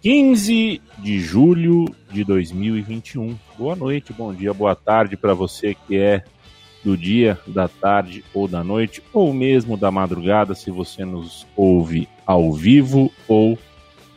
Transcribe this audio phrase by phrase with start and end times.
[0.00, 3.36] 15 de julho de 2021.
[3.58, 6.22] Boa noite, bom dia, boa tarde para você que é
[6.84, 12.08] do dia, da tarde ou da noite, ou mesmo da madrugada, se você nos ouve
[12.24, 13.58] ao vivo ou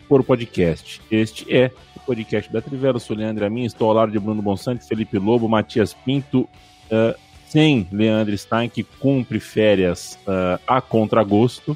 [0.08, 1.02] por podcast.
[1.10, 3.00] Este é o podcast da Trivela.
[3.00, 7.18] Sou Leandro Amin, estou ao lado de Bruno Bonsante, Felipe Lobo, Matias Pinto, uh,
[7.48, 11.76] sem Leandro Stein, que cumpre férias uh, a contragosto.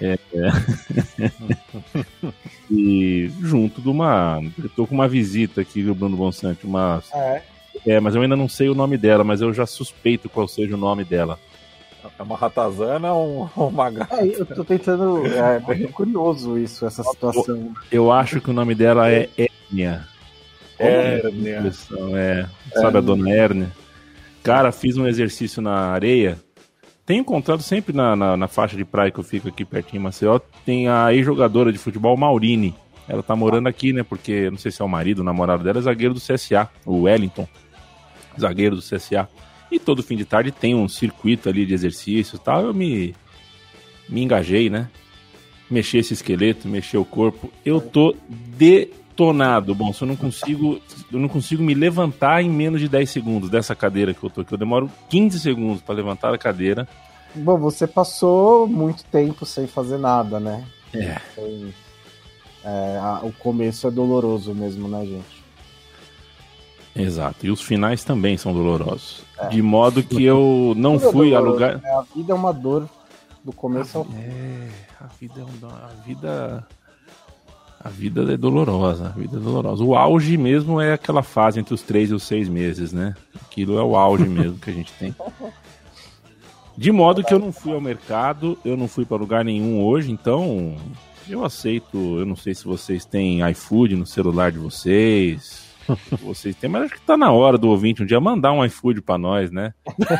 [0.00, 0.50] É, é.
[2.70, 4.42] e junto de uma.
[4.58, 7.02] Eu tô com uma visita aqui do Bruno Bonsante, uma.
[7.14, 7.42] É.
[7.86, 10.74] é, mas eu ainda não sei o nome dela, mas eu já suspeito qual seja
[10.74, 11.38] o nome dela.
[12.18, 14.16] É uma ratazana ou uma gata?
[14.16, 15.24] É, eu tô tentando.
[15.26, 17.72] É, é curioso isso, essa situação.
[17.90, 20.06] Eu, acho que o nome dela é Hérnia.
[20.78, 21.72] Hérnia.
[22.16, 23.72] É, sabe a dona Hérnia?
[24.42, 26.38] Cara, fiz um exercício na areia
[27.06, 30.02] tenho encontrado sempre na, na, na, faixa de praia que eu fico aqui pertinho em
[30.02, 32.74] Maceió, tem a ex-jogadora de futebol Maurine.
[33.08, 34.02] Ela tá morando aqui, né?
[34.02, 37.02] Porque não sei se é o marido, o namorado dela, é zagueiro do CSA, o
[37.02, 37.48] Wellington,
[38.38, 39.28] zagueiro do CSA.
[39.70, 42.62] E todo fim de tarde tem um circuito ali de exercícios e tal.
[42.62, 43.14] Eu me,
[44.08, 44.90] me engajei, né?
[45.70, 47.52] Mexer esse esqueleto, mexer o corpo.
[47.64, 49.74] Eu tô de tonado.
[49.74, 53.50] Bom, se eu não consigo, eu não consigo me levantar em menos de 10 segundos
[53.50, 54.52] dessa cadeira que eu tô aqui.
[54.52, 56.86] Eu demoro 15 segundos para levantar a cadeira.
[57.34, 60.64] Bom, você passou muito tempo sem fazer nada, né?
[60.94, 61.20] É.
[62.64, 65.44] é a, o começo é doloroso mesmo, né, gente?
[66.94, 67.46] Exato.
[67.46, 69.22] E os finais também são dolorosos.
[69.38, 69.48] É.
[69.48, 71.80] De modo que eu não Tudo é fui é a lugar.
[71.84, 72.88] A vida é uma dor
[73.44, 74.68] do começo ao É,
[75.00, 75.72] a vida é uma.
[75.72, 76.66] A vida
[77.86, 79.84] a vida é dolorosa, a vida é dolorosa.
[79.84, 83.14] O auge mesmo é aquela fase entre os três e os seis meses, né?
[83.40, 85.14] Aquilo é o auge mesmo que a gente tem.
[86.76, 90.10] De modo que eu não fui ao mercado, eu não fui para lugar nenhum hoje,
[90.10, 90.74] então
[91.28, 92.18] eu aceito.
[92.18, 95.64] Eu não sei se vocês têm iFood no celular de vocês.
[96.20, 99.00] Vocês têm, mas acho que tá na hora do ouvinte um dia mandar um iFood
[99.02, 99.72] para nós, né?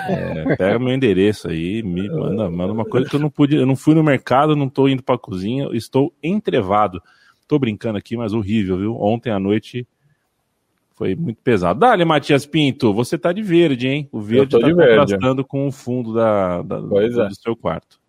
[0.08, 3.66] É, pega meu endereço aí, me manda, manda uma coisa que eu não pude, eu
[3.66, 7.02] não fui no mercado, não tô indo para cozinha, estou entrevado.
[7.46, 9.00] Tô brincando aqui, mas horrível, viu?
[9.00, 9.86] Ontem à noite
[10.96, 11.78] foi muito pesado.
[11.78, 14.08] Dale, Matias Pinto, você tá de verde, hein?
[14.10, 17.08] O verde tá contrastando com o fundo da, da do, é.
[17.08, 18.00] do, seu quarto.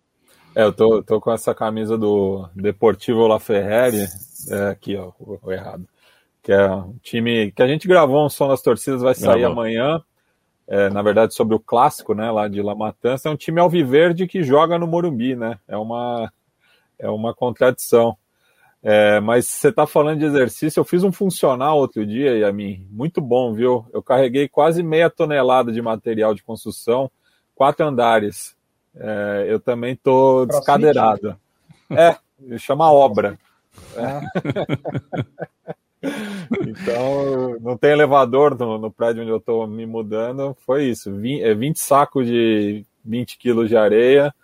[0.54, 4.06] É, eu tô, tô com essa camisa do Deportivo La Ferrari,
[4.50, 5.86] é, aqui, ó, o, o, errado.
[6.42, 9.52] Que é um time que a gente gravou um som das torcidas, vai sair Gravou.
[9.52, 10.02] amanhã.
[10.66, 13.28] É, na verdade, sobre o clássico, né, lá de La Matança.
[13.28, 15.58] É um time alviverde que joga no Morumbi, né?
[15.68, 16.30] É uma,
[16.98, 18.17] é uma contradição.
[18.82, 22.52] É, mas você está falando de exercício, eu fiz um funcional outro dia, e a
[22.52, 23.84] mim muito bom, viu?
[23.92, 27.10] Eu carreguei quase meia tonelada de material de construção,
[27.54, 28.56] quatro andares.
[28.96, 31.36] É, eu também tô descadeirado.
[31.90, 32.16] É,
[32.58, 33.38] chama obra.
[33.96, 34.20] É.
[36.68, 40.56] então, não tem elevador no, no prédio onde eu estou me mudando.
[40.64, 44.34] Foi isso: 20, é 20 sacos de 20 quilos de areia,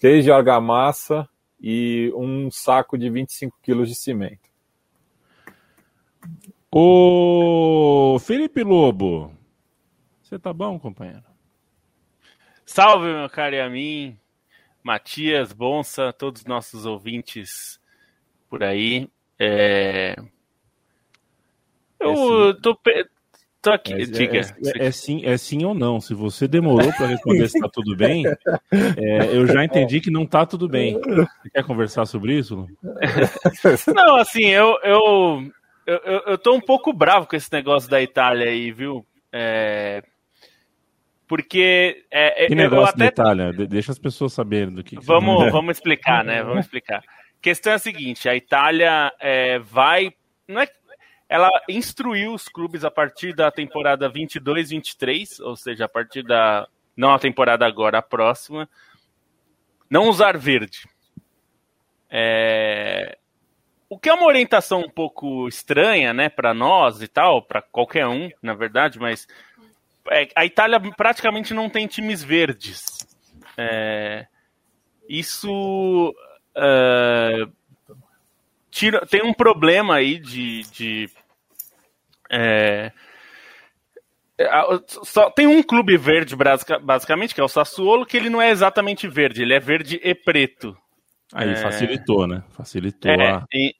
[0.00, 1.28] 3 de argamassa,
[1.60, 4.48] e um saco de 25 quilos de cimento.
[6.70, 9.32] Ô Felipe Lobo,
[10.22, 11.24] você tá bom, companheiro?
[12.64, 14.18] Salve, meu caro a mim,
[14.82, 17.80] Matias, Bonsa, todos os nossos ouvintes
[18.48, 19.08] por aí.
[19.38, 20.16] É...
[21.98, 22.78] Eu tô,
[23.66, 24.38] tô aqui, é, diga.
[24.38, 26.00] É, é, é, sim, é sim ou não.
[26.00, 30.22] Se você demorou para responder se está tudo bem, é, eu já entendi que não
[30.22, 31.00] está tudo bem.
[31.00, 32.66] Você quer conversar sobre isso?
[33.94, 35.50] Não, assim, eu, eu,
[35.86, 39.04] eu, eu tô um pouco bravo com esse negócio da Itália aí, viu?
[39.32, 40.02] É,
[41.26, 42.04] porque.
[42.10, 42.98] É, que negócio até...
[42.98, 43.52] da Itália?
[43.52, 44.96] Deixa as pessoas saberem do que.
[45.00, 46.42] Vamos, que vamos explicar, né?
[46.42, 46.98] Vamos explicar.
[46.98, 50.12] A questão é a seguinte: a Itália é, vai.
[50.48, 50.68] Não é,
[51.28, 57.12] ela instruiu os clubes a partir da temporada 22-23, ou seja, a partir da não
[57.12, 58.68] a temporada agora, a próxima,
[59.90, 60.88] não usar verde.
[62.08, 63.18] É...
[63.88, 68.06] O que é uma orientação um pouco estranha, né, para nós e tal, para qualquer
[68.06, 69.28] um, na verdade, mas
[70.10, 73.06] é, a Itália praticamente não tem times verdes.
[73.56, 74.26] É,
[75.08, 76.14] isso
[76.56, 77.52] uh,
[78.76, 81.10] tira, tem um problema aí de, de
[82.30, 82.92] é,
[84.86, 86.36] só tem um clube verde
[86.82, 90.14] basicamente que é o Sassuolo que ele não é exatamente verde ele é verde e
[90.14, 90.76] preto.
[91.32, 91.56] Aí é...
[91.56, 92.44] facilitou né?
[92.50, 93.46] Facilitou é, a...
[93.50, 93.74] e,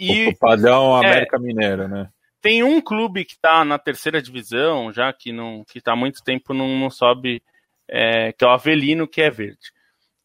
[0.00, 1.06] e, o padrão é.
[1.06, 2.08] América Mineira né?
[2.40, 6.24] tem um clube que está na terceira divisão já que não que está há muito
[6.24, 7.42] tempo não, não sobe
[7.86, 9.72] é, que é o Avelino que é verde.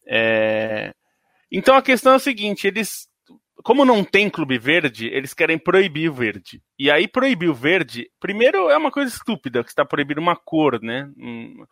[0.08, 0.94] É,
[1.52, 3.08] então a questão é a seguinte eles
[3.64, 6.62] como não tem clube verde, eles querem proibir o verde.
[6.78, 10.82] E aí proibir o verde, primeiro é uma coisa estúpida, que está proibindo uma cor,
[10.82, 11.10] né?
[11.18, 11.66] Hum,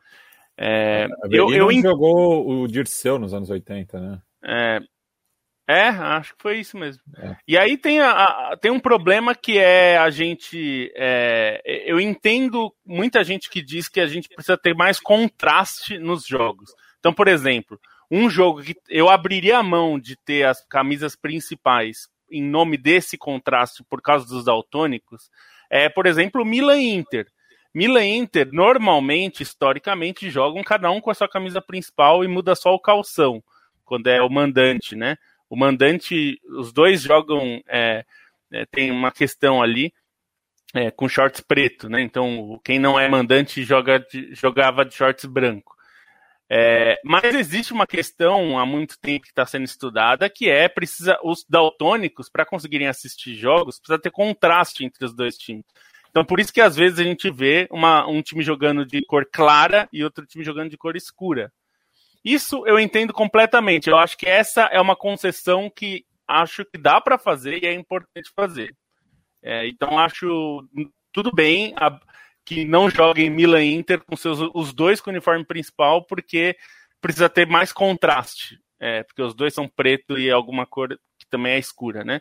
[0.58, 4.22] é, eu, eu jogou o Dirceu nos anos 80, né?
[4.44, 4.80] É,
[5.68, 7.02] é acho que foi isso mesmo.
[7.18, 7.36] É.
[7.48, 10.92] E aí tem, a, a, tem um problema que é a gente.
[10.96, 16.26] É, eu entendo muita gente que diz que a gente precisa ter mais contraste nos
[16.26, 16.72] jogos.
[17.00, 17.80] Então, por exemplo,
[18.12, 23.18] um jogo que eu abriria a mão de ter as camisas principais em nome desse
[23.18, 25.30] contraste por causa dos daltônicos
[25.72, 27.26] é, por exemplo, Milan Inter.
[27.74, 32.74] Milan Inter normalmente, historicamente, jogam cada um com a sua camisa principal e muda só
[32.74, 33.42] o calção
[33.86, 35.18] quando é o mandante, né?
[35.50, 38.06] O mandante, os dois jogam, é,
[38.52, 39.94] é, tem uma questão ali
[40.74, 42.02] é, com shorts preto, né?
[42.02, 45.76] Então quem não é mandante joga jogava de shorts branco.
[46.54, 51.18] É, mas existe uma questão há muito tempo que está sendo estudada que é precisa
[51.24, 55.64] os daltônicos para conseguirem assistir jogos precisa ter contraste entre os dois times.
[56.10, 59.26] Então por isso que às vezes a gente vê uma, um time jogando de cor
[59.32, 61.54] clara e outro time jogando de cor escura.
[62.22, 63.90] Isso eu entendo completamente.
[63.90, 67.74] Eu acho que essa é uma concessão que acho que dá para fazer e é
[67.74, 68.76] importante fazer.
[69.42, 70.68] É, então acho
[71.14, 71.74] tudo bem.
[71.78, 71.98] A,
[72.46, 76.56] que não joguem Milan e Inter com seus, os dois com o uniforme principal, porque
[77.00, 78.60] precisa ter mais contraste.
[78.80, 82.20] É, porque os dois são preto e alguma cor que também é escura, né?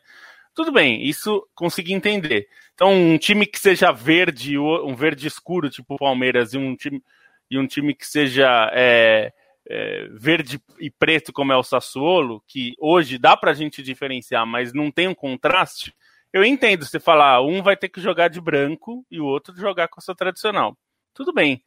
[0.55, 2.49] Tudo bem, isso consegui entender.
[2.75, 7.02] Então, um time que seja verde, um verde escuro, tipo o Palmeiras, e um time,
[7.50, 9.32] e um time que seja é,
[9.66, 14.73] é, verde e preto, como é o Sassuolo, que hoje dá pra gente diferenciar, mas
[14.73, 15.94] não tem um contraste,
[16.32, 19.88] eu entendo você falar, um vai ter que jogar de branco e o outro jogar
[19.88, 20.76] com a sua tradicional.
[21.12, 21.62] Tudo bem.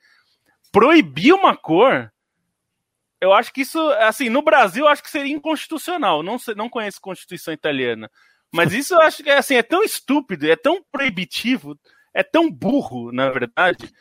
[0.72, 2.12] Proibir uma cor,
[3.20, 6.24] eu acho que isso, assim, no Brasil, eu acho que seria inconstitucional.
[6.24, 8.10] Não, não conheço Constituição italiana.
[8.52, 11.78] Mas isso eu acho que é, assim, é tão estúpido, é tão proibitivo,
[12.14, 13.92] é tão burro, na verdade,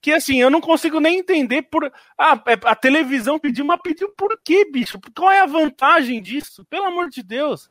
[0.00, 1.90] que assim, eu não consigo nem entender por.
[2.18, 4.98] Ah, é, a televisão pediu, mas pediu por quê, bicho?
[5.16, 6.64] Qual é a vantagem disso?
[6.64, 7.70] Pelo amor de Deus.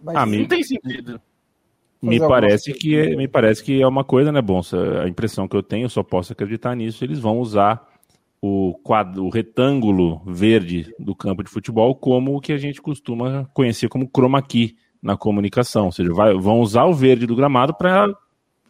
[0.00, 1.22] Mas ah, não tem sentido.
[2.02, 5.02] Me parece, que é, me parece que é uma coisa, né, Bonsa?
[5.02, 7.88] A impressão que eu tenho, eu só posso acreditar nisso, eles vão usar
[8.42, 13.48] o, quadro, o retângulo verde do campo de futebol como o que a gente costuma
[13.54, 15.86] conhecer como chroma key na comunicação.
[15.86, 18.12] Ou seja, vai, vão usar o verde do gramado para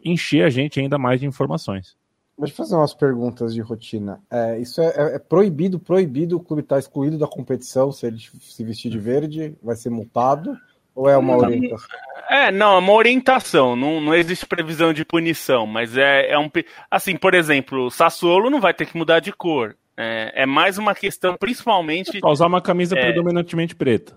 [0.05, 1.97] encher a gente ainda mais de informações.
[2.37, 4.19] Deixa eu fazer umas perguntas de rotina.
[4.29, 8.17] É, isso é, é, é proibido, proibido, o clube está excluído da competição se ele
[8.41, 10.57] se vestir de verde, vai ser multado.
[10.95, 11.99] Ou é uma orientação?
[12.29, 13.75] É, não, é uma orientação.
[13.75, 16.49] Não, não existe previsão de punição, mas é, é um.
[16.89, 19.75] Assim, por exemplo, o Sassuolo não vai ter que mudar de cor.
[19.95, 22.19] É, é mais uma questão, principalmente.
[22.23, 24.15] É usar uma camisa é, predominantemente preta.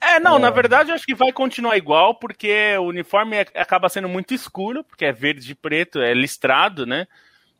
[0.00, 0.50] É, não, na é.
[0.50, 4.82] verdade eu acho que vai continuar igual, porque o uniforme é, acaba sendo muito escuro,
[4.82, 7.06] porque é verde e preto, é listrado, né?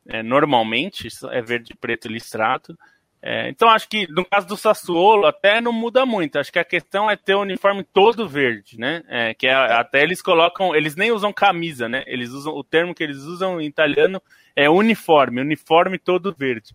[0.09, 2.77] É, normalmente é verde e preto listrado.
[3.25, 6.39] É, então acho que no caso do Sassuolo até não muda muito.
[6.41, 9.03] Acho que a questão é ter o uniforme todo verde, né?
[9.09, 12.03] É, que é, até eles colocam, eles nem usam camisa, né?
[12.07, 14.21] Eles usam o termo que eles usam em italiano
[14.57, 16.75] é uniforme, uniforme todo verde.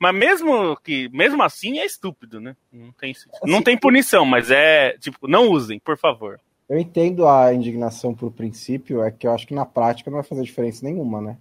[0.00, 2.56] Mas mesmo que, mesmo assim é estúpido, né?
[2.72, 6.40] Não tem, assim, não tem punição, mas é tipo, não usem, por favor.
[6.68, 10.26] Eu entendo a indignação por princípio, é que eu acho que na prática não vai
[10.26, 11.36] fazer diferença nenhuma, né?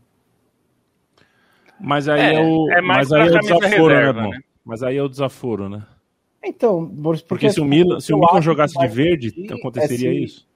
[1.80, 4.40] Mas aí é, é o, é mas aí é o desaforo, né, reserva, né, né?
[4.64, 5.86] Mas aí é o desaforo, né?
[6.44, 10.48] Então, porque, porque se o Milan, se o Milan jogasse de verde, aconteceria é isso?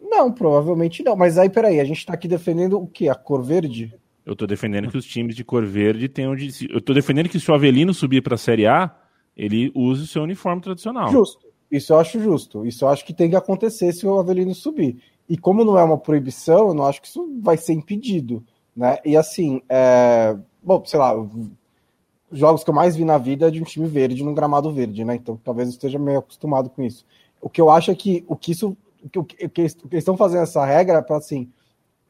[0.00, 1.14] Não, provavelmente não.
[1.14, 3.08] Mas aí, peraí, a gente tá aqui defendendo o quê?
[3.08, 3.94] A cor verde?
[4.26, 6.68] Eu tô defendendo que os times de cor verde tenham de.
[6.68, 8.94] Eu tô defendendo que se o Avelino subir pra Série A,
[9.36, 11.10] ele use o seu uniforme tradicional.
[11.10, 11.48] Justo.
[11.70, 12.66] Isso eu acho justo.
[12.66, 15.00] Isso eu acho que tem que acontecer se o Avelino subir.
[15.28, 18.44] E como não é uma proibição, eu não acho que isso vai ser impedido.
[18.80, 18.96] Né?
[19.04, 20.34] E assim, é...
[20.62, 21.12] bom, sei lá,
[22.32, 25.04] jogos que eu mais vi na vida é de um time verde num gramado verde,
[25.04, 25.16] né?
[25.16, 27.04] Então talvez eu esteja meio acostumado com isso.
[27.42, 28.74] O que eu acho é que o que isso.
[29.04, 31.50] O que, o que, o eles estão fazendo essa regra é para assim,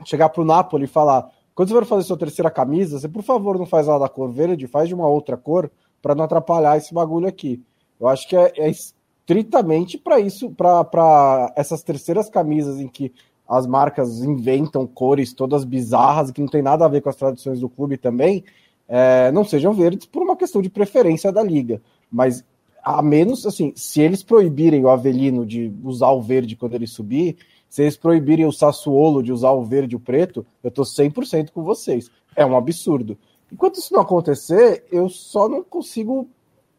[0.04, 3.58] chegar pro Napoli e falar: quando você for fazer sua terceira camisa, você por favor
[3.58, 5.68] não faz ela da cor verde, faz de uma outra cor,
[6.00, 7.60] para não atrapalhar esse bagulho aqui.
[7.98, 13.12] Eu acho que é, é estritamente para isso, para essas terceiras camisas em que
[13.50, 17.59] as marcas inventam cores todas bizarras que não tem nada a ver com as tradições
[17.59, 18.45] do clube também,
[18.88, 21.83] é, não sejam verdes por uma questão de preferência da liga.
[22.09, 22.45] Mas
[22.80, 27.38] a menos, assim, se eles proibirem o Avelino de usar o verde quando ele subir,
[27.69, 31.50] se eles proibirem o Sassuolo de usar o verde e o preto, eu tô 100%
[31.50, 32.09] com vocês.
[32.37, 33.19] É um absurdo.
[33.52, 36.28] Enquanto isso não acontecer, eu só não consigo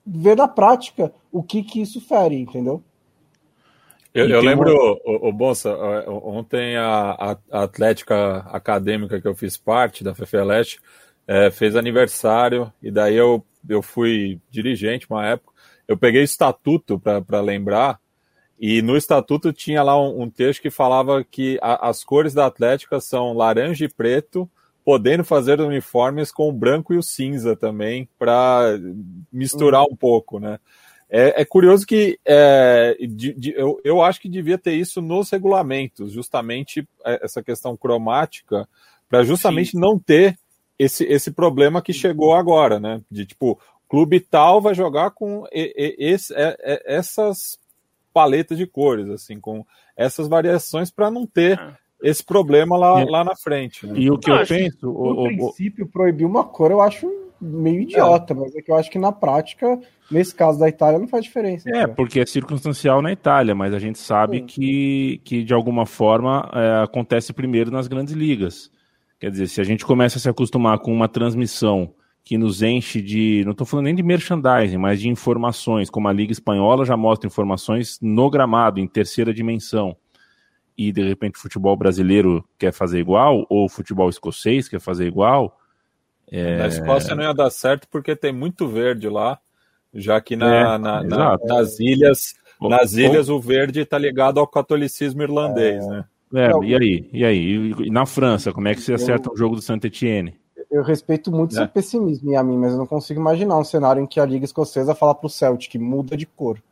[0.05, 2.81] ver na prática o que que isso fere, entendeu?
[4.13, 4.99] Eu, eu lembro, uma...
[5.05, 5.73] o, o Bonsa,
[6.07, 10.79] ontem a, a, Atlética Acadêmica que eu fiz parte da FFLeste
[11.25, 15.53] é, fez aniversário e daí eu, eu fui dirigente uma época.
[15.87, 17.99] Eu peguei estatuto para lembrar
[18.59, 22.45] e no estatuto tinha lá um, um texto que falava que a, as cores da
[22.45, 24.49] Atlética são laranja e preto
[24.83, 28.79] podendo fazer uniformes com o branco e o cinza também, para
[29.31, 30.59] misturar um pouco, né?
[31.13, 35.29] É, é curioso que é, de, de, eu, eu acho que devia ter isso nos
[35.29, 38.67] regulamentos, justamente é, essa questão cromática,
[39.09, 39.79] para justamente Sim.
[39.79, 40.39] não ter
[40.79, 43.01] esse, esse problema que chegou agora, né?
[43.11, 47.59] De tipo, clube tal vai jogar com esse, é, é, essas
[48.13, 49.65] paletas de cores, assim, com
[49.97, 53.85] essas variações para não ter ah esse problema lá, lá na frente.
[53.85, 53.93] Né?
[53.95, 54.85] E o que eu, eu penso.
[54.87, 55.87] No o, princípio, o...
[55.87, 58.35] proibir uma cor eu acho meio idiota, é.
[58.35, 59.79] mas é que eu acho que na prática,
[60.09, 61.69] nesse caso da Itália, não faz diferença.
[61.69, 61.87] É, cara.
[61.89, 66.83] porque é circunstancial na Itália, mas a gente sabe que, que de alguma forma é,
[66.83, 68.71] acontece primeiro nas grandes ligas.
[69.19, 71.93] Quer dizer, se a gente começa a se acostumar com uma transmissão
[72.23, 76.13] que nos enche de, não estou falando nem de merchandising, mas de informações, como a
[76.13, 79.95] Liga Espanhola já mostra informações no gramado, em terceira dimensão
[80.87, 85.05] e de repente o futebol brasileiro quer fazer igual, ou o futebol escocês quer fazer
[85.05, 85.59] igual.
[86.31, 86.57] É...
[86.57, 89.39] Na Escócia não ia dar certo porque tem muito verde lá,
[89.93, 94.47] já que na, é, na, na, nas ilhas, nas ilhas o verde está ligado ao
[94.47, 96.05] catolicismo irlandês, né?
[96.33, 97.09] É, e aí?
[97.11, 97.71] E aí?
[97.85, 100.39] E na França, como é que você acerta o jogo do Saint Etienne?
[100.71, 101.57] Eu respeito muito é.
[101.57, 104.45] seu pessimismo, a mim, mas eu não consigo imaginar um cenário em que a Liga
[104.45, 106.63] Escocesa fala para o Celtic muda de cor.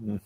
[0.00, 0.18] Hum.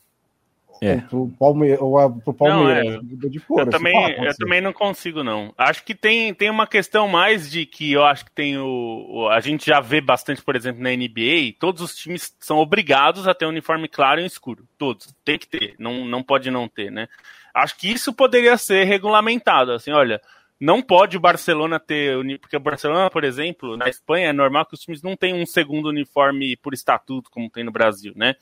[0.80, 0.96] É.
[0.98, 3.02] Pro Palmeiras, ou pro Palmeiras.
[3.02, 3.28] Não, é.
[3.28, 5.52] de cor, eu, também, eu também não consigo, não.
[5.56, 9.28] Acho que tem, tem uma questão mais de que eu acho que tem o, o,
[9.28, 13.34] A gente já vê bastante, por exemplo, na NBA, todos os times são obrigados a
[13.34, 14.66] ter um uniforme claro e escuro.
[14.78, 15.14] Todos.
[15.24, 15.74] Tem que ter.
[15.78, 17.08] Não, não pode não ter, né?
[17.54, 19.72] Acho que isso poderia ser regulamentado.
[19.72, 20.20] Assim, olha,
[20.60, 22.16] não pode o Barcelona ter.
[22.40, 25.46] Porque o Barcelona, por exemplo, na Espanha é normal que os times não tenham um
[25.46, 28.36] segundo uniforme por estatuto, como tem no Brasil, né?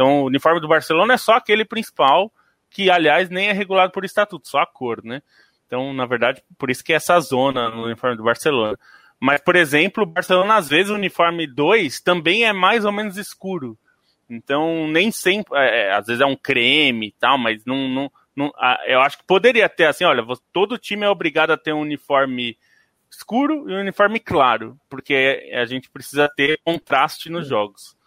[0.00, 2.32] Então, o uniforme do Barcelona é só aquele principal,
[2.70, 5.20] que, aliás, nem é regulado por estatuto, só a cor, né?
[5.66, 8.78] Então, na verdade, por isso que é essa zona no uniforme do Barcelona.
[9.20, 13.18] Mas, por exemplo, o Barcelona, às vezes, o uniforme 2 também é mais ou menos
[13.18, 13.76] escuro.
[14.26, 15.54] Então, nem sempre.
[15.58, 18.50] É, é às vezes é um creme e tal, mas não, não, não.
[18.86, 22.56] Eu acho que poderia ter assim: olha, todo time é obrigado a ter um uniforme
[23.10, 27.99] escuro e um uniforme claro, porque a gente precisa ter contraste nos jogos.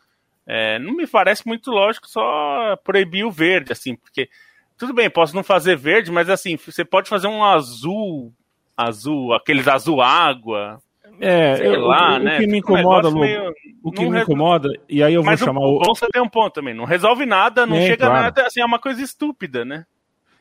[0.45, 4.29] É, não me parece muito lógico só proibir o verde, assim, porque
[4.77, 8.33] tudo bem, posso não fazer verde, mas assim, você pode fazer um azul,
[8.75, 10.79] azul, aqueles azul água.
[11.19, 12.35] É, sei eu, lá, o, né?
[12.35, 15.61] O que me incomoda, um meio, o que me incomoda, e aí eu vou chamar
[15.61, 15.79] o.
[15.79, 18.23] Bom, você tem um ponto também, não resolve nada, não é, chega claro.
[18.23, 19.85] nada, assim, é uma coisa estúpida, né?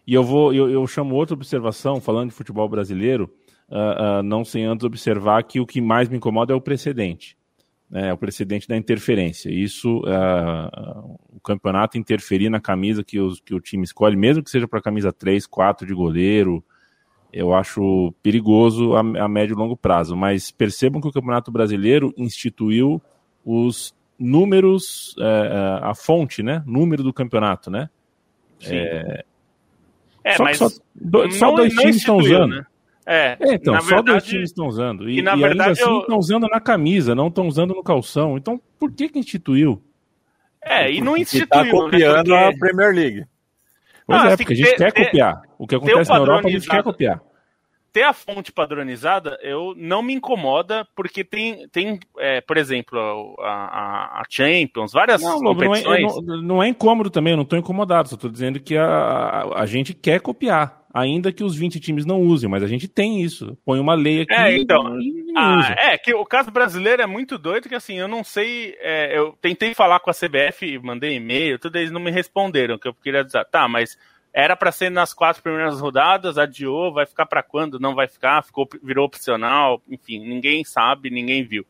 [0.04, 3.32] E eu vou, eu, eu chamo outra observação, falando de futebol brasileiro,
[3.68, 7.36] uh, uh, não sem antes observar que o que mais me incomoda é o precedente
[7.92, 9.50] né, o precedente da interferência.
[9.50, 14.50] Isso, uh, o campeonato interferir na camisa que, os, que o time escolhe, mesmo que
[14.50, 16.64] seja para a camisa 3, 4 de goleiro,
[17.30, 20.16] eu acho perigoso a, a, médio e longo prazo.
[20.16, 23.00] Mas percebam que o Campeonato Brasileiro instituiu
[23.44, 26.62] os números, uh, a fonte, né?
[26.64, 27.90] Número do campeonato, né?
[28.58, 28.74] Sim.
[28.74, 29.24] É,
[30.24, 32.56] é só mas só, do, só dois times estão usando.
[32.56, 32.66] Né?
[33.04, 35.08] É, é então, só verdade, dois times estão usando.
[35.08, 38.36] E, e, na e verdade, assim estão usando na camisa, não estão usando no calção.
[38.36, 39.82] Então, por que que instituiu?
[40.62, 41.44] É, e não instituiu.
[41.44, 42.44] Está copiando né?
[42.50, 42.56] porque...
[42.56, 43.26] a Premier League.
[44.06, 45.42] Pois ah, é, porque a gente ter, quer ter, copiar.
[45.58, 47.20] O que acontece na Europa, a gente quer copiar.
[47.92, 52.98] Ter a fonte padronizada, eu não me incomoda, porque tem, tem é, por exemplo,
[53.40, 56.02] a, a, Champions, várias não, competições.
[56.02, 58.76] Não é, não, não é incômodo também, eu não estou incomodado, só estou dizendo que
[58.76, 62.66] a, a, a gente quer copiar ainda que os 20 times não usem, mas a
[62.66, 63.56] gente tem isso.
[63.64, 67.38] Põe uma lei aqui é, então, e ah, É, que o caso brasileiro é muito
[67.38, 68.76] doido, que assim, eu não sei.
[68.80, 72.86] É, eu tentei falar com a CBF, mandei e-mail, tudo eles não me responderam, que
[72.86, 73.96] eu queria dizer, tá, mas
[74.32, 77.78] era para ser nas quatro primeiras rodadas, adiou, vai ficar para quando?
[77.78, 81.66] Não vai ficar, ficou, virou opcional, enfim, ninguém sabe, ninguém viu.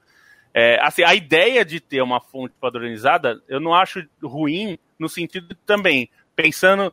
[0.54, 5.57] É, assim, a ideia de ter uma fonte padronizada, eu não acho ruim no sentido
[5.66, 6.92] também, pensando.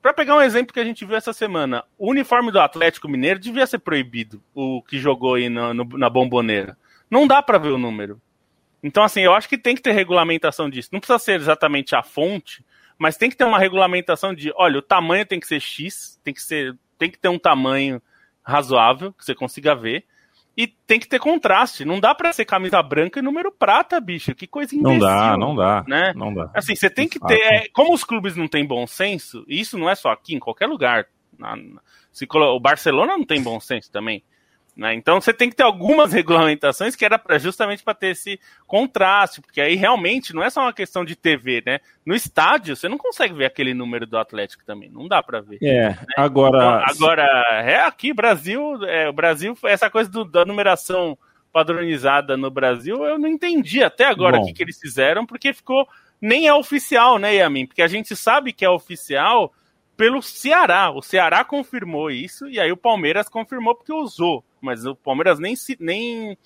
[0.00, 3.40] Para pegar um exemplo que a gente viu essa semana, o uniforme do Atlético Mineiro
[3.40, 6.78] devia ser proibido, o que jogou aí no, no, na bomboneira.
[7.10, 8.20] Não dá para ver o número.
[8.82, 10.90] Então, assim, eu acho que tem que ter regulamentação disso.
[10.92, 12.64] Não precisa ser exatamente a fonte,
[12.98, 16.32] mas tem que ter uma regulamentação de, olha, o tamanho tem que ser X, tem
[16.32, 18.00] que ser, tem que ter um tamanho
[18.42, 20.04] razoável que você consiga ver.
[20.56, 21.84] E tem que ter contraste.
[21.84, 24.34] Não dá para ser camisa branca e número prata, bicho.
[24.34, 24.98] Que coisa imbecil.
[24.98, 25.84] Não dá, não dá.
[25.86, 26.14] Né?
[26.16, 26.50] Não dá.
[26.54, 27.38] Assim, você tem que ter.
[27.38, 30.38] É, como os clubes não têm bom senso, e isso não é só aqui, em
[30.38, 31.06] qualquer lugar.
[31.38, 31.54] Na,
[32.10, 34.24] se, o Barcelona não tem bom senso também.
[34.76, 34.92] Né?
[34.92, 39.40] Então você tem que ter algumas regulamentações que era pra, justamente para ter esse contraste,
[39.40, 41.80] porque aí realmente não é só uma questão de TV, né?
[42.04, 45.58] No estádio você não consegue ver aquele número do Atlético também, não dá para ver.
[45.62, 46.06] É, né?
[46.16, 46.58] agora.
[46.58, 47.24] Então, agora
[47.62, 51.16] é aqui Brasil, é, o Brasil essa coisa do, da numeração
[51.50, 55.88] padronizada no Brasil, eu não entendi até agora o que, que eles fizeram, porque ficou
[56.20, 57.66] nem é oficial, né, Yamin?
[57.66, 59.54] Porque a gente sabe que é oficial
[59.96, 60.90] pelo Ceará.
[60.90, 65.54] O Ceará confirmou isso e aí o Palmeiras confirmou porque usou mas o Palmeiras nem,
[65.54, 66.36] se, nem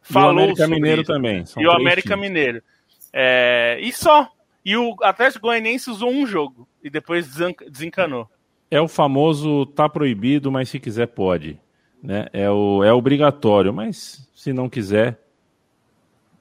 [0.00, 0.32] falou.
[0.32, 1.12] E o América Mineiro isso.
[1.12, 1.44] também.
[1.56, 2.28] e o América times.
[2.28, 2.62] Mineiro.
[3.12, 4.28] É, e só.
[4.64, 7.36] E o Atlético Goianiense usou um jogo e depois
[7.68, 8.28] desencanou.
[8.70, 11.60] É o famoso tá proibido, mas se quiser pode.
[12.02, 12.26] Né?
[12.32, 15.20] É, o, é obrigatório, mas se não quiser,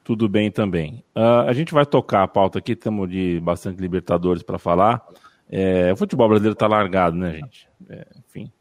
[0.04, 1.04] tudo bem também.
[1.16, 5.06] Uh, a gente vai tocar a pauta aqui, estamos de bastante Libertadores para falar.
[5.50, 7.68] É, o futebol brasileiro está largado, né, gente?
[7.90, 8.52] É, enfim.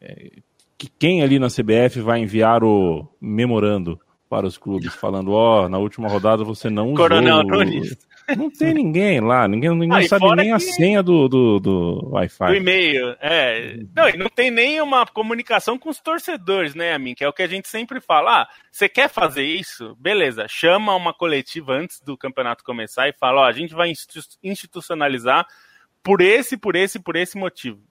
[0.00, 0.30] É,
[0.84, 3.98] que quem ali na CBF vai enviar o memorando
[4.28, 6.96] para os clubes, falando, ó, oh, na última rodada você não usou...
[6.96, 7.96] Coronel Nunes.
[8.36, 12.46] Não tem ninguém lá, ninguém, ninguém ah, sabe nem a senha do, do, do Wi-Fi.
[12.46, 13.76] Do e-mail, é.
[13.94, 17.14] Não, e não tem nem uma comunicação com os torcedores, né, Amin?
[17.14, 18.42] Que é o que a gente sempre fala.
[18.42, 19.94] Ah, você quer fazer isso?
[20.00, 23.92] Beleza, chama uma coletiva antes do campeonato começar e fala, ó, a gente vai
[24.42, 25.46] institucionalizar
[26.02, 27.82] por esse, por esse, por esse motivo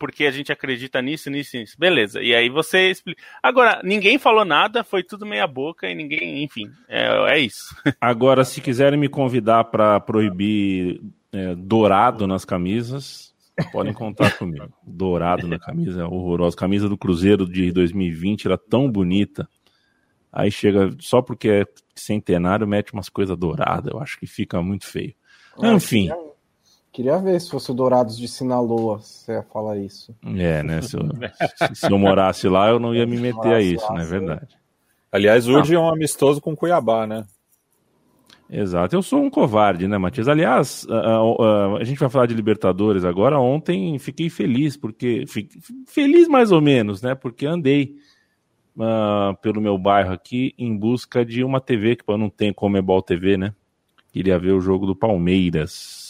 [0.00, 1.76] porque a gente acredita nisso, nisso, nisso.
[1.78, 2.22] Beleza.
[2.22, 3.22] E aí você explica.
[3.42, 7.76] Agora, ninguém falou nada, foi tudo meia boca e ninguém, enfim, é, é isso.
[8.00, 13.34] Agora, se quiserem me convidar para proibir é, dourado nas camisas,
[13.70, 14.72] podem contar comigo.
[14.82, 16.56] Dourado na camisa, horrorosa.
[16.56, 19.46] Camisa do Cruzeiro de 2020 era tão bonita.
[20.32, 23.92] Aí chega, só porque é centenário, mete umas coisas douradas.
[23.92, 25.14] Eu acho que fica muito feio.
[25.62, 26.08] Enfim.
[26.92, 30.14] Queria ver se fosse o Dourados de Sinaloa, você ia falar isso.
[30.36, 30.82] É, né?
[30.82, 31.02] Se eu,
[31.72, 34.02] se eu morasse lá, eu não ia me meter a isso, não né?
[34.02, 34.58] é verdade.
[35.12, 35.82] Aliás, hoje não.
[35.82, 37.24] é um amistoso com Cuiabá, né?
[38.50, 38.96] Exato.
[38.96, 40.26] Eu sou um covarde, né, Matias?
[40.26, 43.38] Aliás, a, a, a, gente vai falar de Libertadores agora.
[43.38, 45.24] Ontem fiquei feliz, porque.
[45.28, 47.14] Fiquei, feliz mais ou menos, né?
[47.14, 47.94] Porque andei
[48.76, 53.00] uh, pelo meu bairro aqui em busca de uma TV, que eu não tenho Comebol
[53.00, 53.54] TV, né?
[54.12, 56.09] Queria ver o jogo do Palmeiras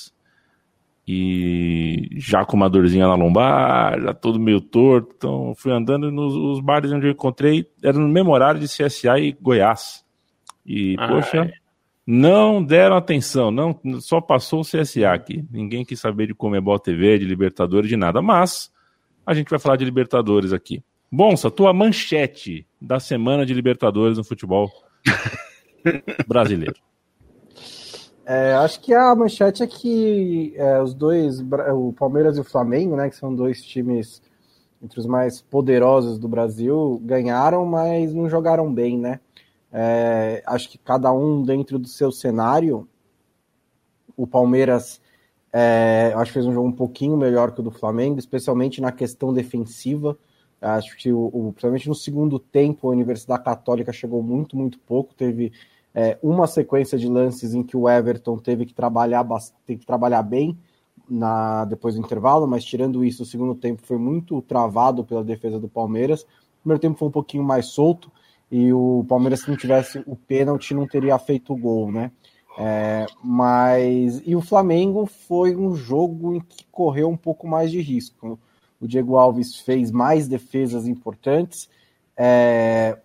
[1.13, 5.13] e já com uma dorzinha na lombar, já todo meio torto.
[5.17, 9.19] Então fui andando nos os bares onde eu encontrei, era no mesmo horário de CSA
[9.19, 10.05] e Goiás.
[10.65, 11.09] E, Ai.
[11.09, 11.53] poxa,
[12.07, 15.45] não deram atenção, não só passou o CSA aqui.
[15.51, 18.23] Ninguém quis saber de Comebol TV, de Libertadores, de nada.
[18.23, 18.71] Mas
[19.27, 20.81] a gente vai falar de Libertadores aqui.
[21.11, 24.71] Bonsa, tua manchete da semana de Libertadores no futebol
[26.29, 26.77] brasileiro.
[28.33, 32.95] É, acho que a manchete é que é, os dois, o Palmeiras e o Flamengo,
[32.95, 34.23] né, que são dois times
[34.81, 39.19] entre os mais poderosos do Brasil, ganharam, mas não jogaram bem, né?
[39.73, 42.89] É, acho que cada um dentro do seu cenário.
[44.17, 45.01] O Palmeiras,
[45.53, 48.93] é, acho que fez um jogo um pouquinho melhor que o do Flamengo, especialmente na
[48.93, 50.17] questão defensiva.
[50.61, 55.17] Acho que, o, o, principalmente no segundo tempo, a Universidade Católica chegou muito, muito pouco.
[55.17, 55.51] Teve
[55.95, 59.27] é, uma sequência de lances em que o Everton teve que trabalhar,
[59.67, 60.57] teve que trabalhar bem
[61.09, 65.59] na, depois do intervalo, mas tirando isso, o segundo tempo foi muito travado pela defesa
[65.59, 66.23] do Palmeiras.
[66.23, 68.11] O primeiro tempo foi um pouquinho mais solto
[68.51, 72.11] e o Palmeiras, se não tivesse o pênalti, não teria feito o gol, né?
[72.59, 77.81] É, mas e o Flamengo foi um jogo em que correu um pouco mais de
[77.81, 78.39] risco.
[78.81, 81.69] O Diego Alves fez mais defesas importantes.
[82.17, 82.99] É,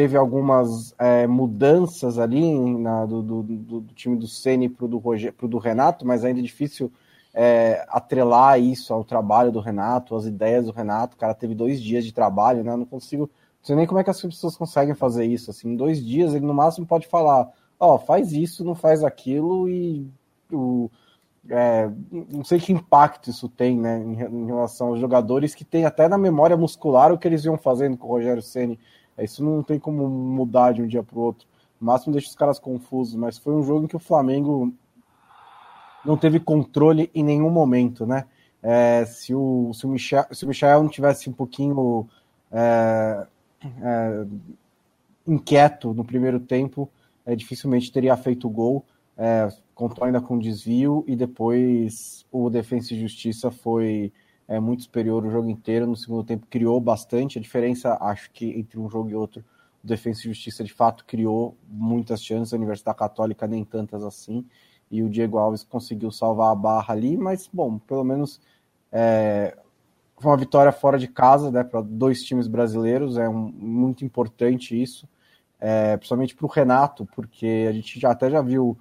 [0.00, 5.02] teve algumas é, mudanças ali na, do, do, do, time do Ceni para o do,
[5.36, 6.90] pro do Renato, mas ainda é difícil
[7.34, 11.16] é, atrelar isso ao trabalho do Renato, às ideias do Renato.
[11.16, 12.74] O cara teve dois dias de trabalho, né?
[12.74, 13.24] Não consigo.
[13.24, 15.50] Não sei nem como é que as pessoas conseguem fazer isso.
[15.50, 19.04] Assim, em dois dias, ele no máximo pode falar: Ó, oh, faz isso, não faz
[19.04, 20.10] aquilo, e
[20.50, 20.90] o.
[21.50, 26.06] É, não sei que impacto isso tem né, em, relação aos jogadores que tem até
[26.08, 28.78] na memória muscular o que eles iam fazendo com o Rogério Ceni
[29.24, 31.46] isso não tem como mudar de um dia para o outro.
[31.78, 34.72] máximo deixa os caras confusos, mas foi um jogo em que o Flamengo
[36.04, 38.26] não teve controle em nenhum momento, né?
[38.62, 42.08] É, se, o, se, o Michel, se o Michel não tivesse um pouquinho
[42.52, 43.26] é,
[43.62, 44.26] é,
[45.26, 46.90] inquieto no primeiro tempo,
[47.24, 48.84] é, dificilmente teria feito o gol.
[49.16, 54.12] É, contou ainda com desvio e depois o Defensa e Justiça foi
[54.50, 55.86] é, muito superior o jogo inteiro.
[55.86, 57.38] No segundo tempo criou bastante.
[57.38, 59.44] A diferença, acho que entre um jogo e outro,
[59.82, 62.52] o Defensa e Justiça de fato criou muitas chances.
[62.52, 64.44] A Universidade Católica nem tantas assim.
[64.90, 68.40] E o Diego Alves conseguiu salvar a barra ali, mas bom, pelo menos
[68.90, 69.56] é,
[70.18, 74.80] foi uma vitória fora de casa, né, para dois times brasileiros, é um, muito importante
[74.80, 75.08] isso,
[75.60, 78.76] é, principalmente para o Renato, porque a gente já até já viu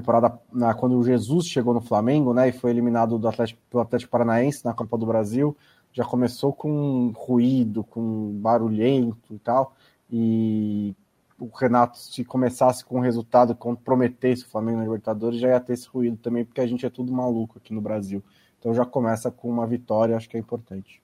[0.00, 3.82] temporada na, quando o Jesus chegou no Flamengo, né, e foi eliminado do Atlético, pelo
[3.82, 5.56] Atlético Paranaense na Copa do Brasil,
[5.92, 9.74] já começou com ruído, com barulhento e tal,
[10.10, 10.94] e
[11.38, 15.60] o Renato, se começasse com um resultado que prometesse o Flamengo na Libertadores, já ia
[15.60, 18.22] ter esse ruído também, porque a gente é tudo maluco aqui no Brasil.
[18.58, 21.02] Então já começa com uma vitória, acho que é importante.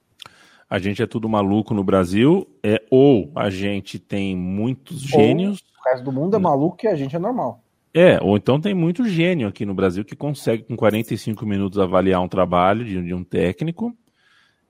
[0.68, 5.62] A gente é tudo maluco no Brasil, é ou a gente tem muitos gênios.
[5.76, 7.62] Ou o resto do mundo é maluco e a gente é normal.
[7.94, 12.22] É, ou então tem muito gênio aqui no Brasil que consegue com 45 minutos avaliar
[12.22, 13.94] um trabalho de, de um técnico.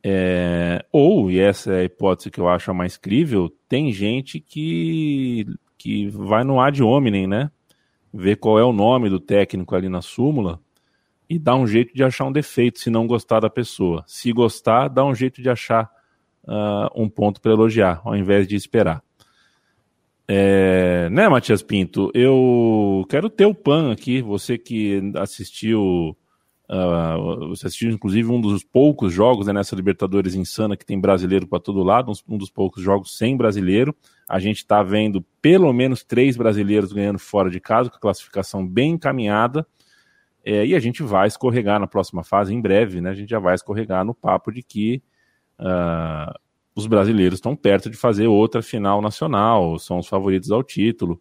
[0.04, 4.40] É, ou, e essa é a hipótese que eu acho a mais crível, tem gente
[4.40, 5.46] que,
[5.78, 7.50] que vai no ad hominem, né?
[8.12, 10.60] Ver qual é o nome do técnico ali na súmula
[11.30, 14.04] e dá um jeito de achar um defeito se não gostar da pessoa.
[14.06, 15.90] Se gostar, dá um jeito de achar
[16.44, 19.02] uh, um ponto para elogiar, ao invés de esperar.
[20.28, 22.10] É, né, Matias Pinto?
[22.14, 26.16] Eu quero ter o PAN aqui, você que assistiu.
[26.70, 31.46] Uh, você assistiu, inclusive, um dos poucos jogos né, nessa Libertadores insana que tem brasileiro
[31.46, 33.94] para todo lado, um, dos poucos jogos sem brasileiro.
[34.26, 38.66] A gente está vendo pelo menos três brasileiros ganhando fora de casa, com a classificação
[38.66, 39.66] bem encaminhada.
[40.44, 43.10] É, e a gente vai escorregar na próxima fase, em breve, né?
[43.10, 45.02] A gente já vai escorregar no papo de que
[45.60, 46.32] uh,
[46.74, 51.20] os brasileiros estão perto de fazer outra final nacional, são os favoritos ao título.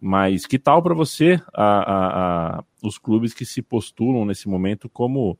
[0.00, 4.88] Mas que tal para você a, a, a, os clubes que se postulam nesse momento
[4.88, 5.38] como,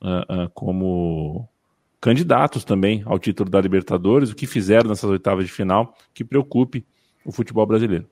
[0.00, 1.48] uh, como
[2.00, 6.86] candidatos também ao título da Libertadores, o que fizeram nessas oitavas de final que preocupe
[7.24, 8.08] o futebol brasileiro?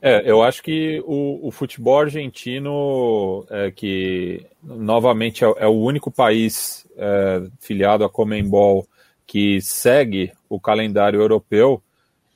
[0.00, 6.10] É, eu acho que o, o futebol argentino, é, que novamente é, é, o único
[6.10, 8.86] país é, filiado à Comembol
[9.28, 11.82] que segue o calendário europeu,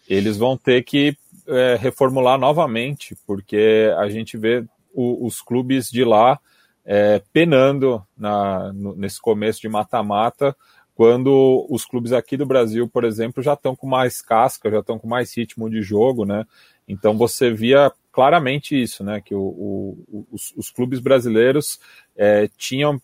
[0.07, 1.17] eles vão ter que
[1.49, 6.39] é, reformular novamente, porque a gente vê o, os clubes de lá
[6.85, 10.55] é, penando na, no, nesse começo de mata-mata,
[10.95, 14.99] quando os clubes aqui do Brasil, por exemplo, já estão com mais casca, já estão
[14.99, 16.45] com mais ritmo de jogo, né?
[16.87, 19.21] Então você via claramente isso, né?
[19.21, 21.81] Que o, o, os, os, clubes brasileiros
[22.15, 23.01] é, tinham,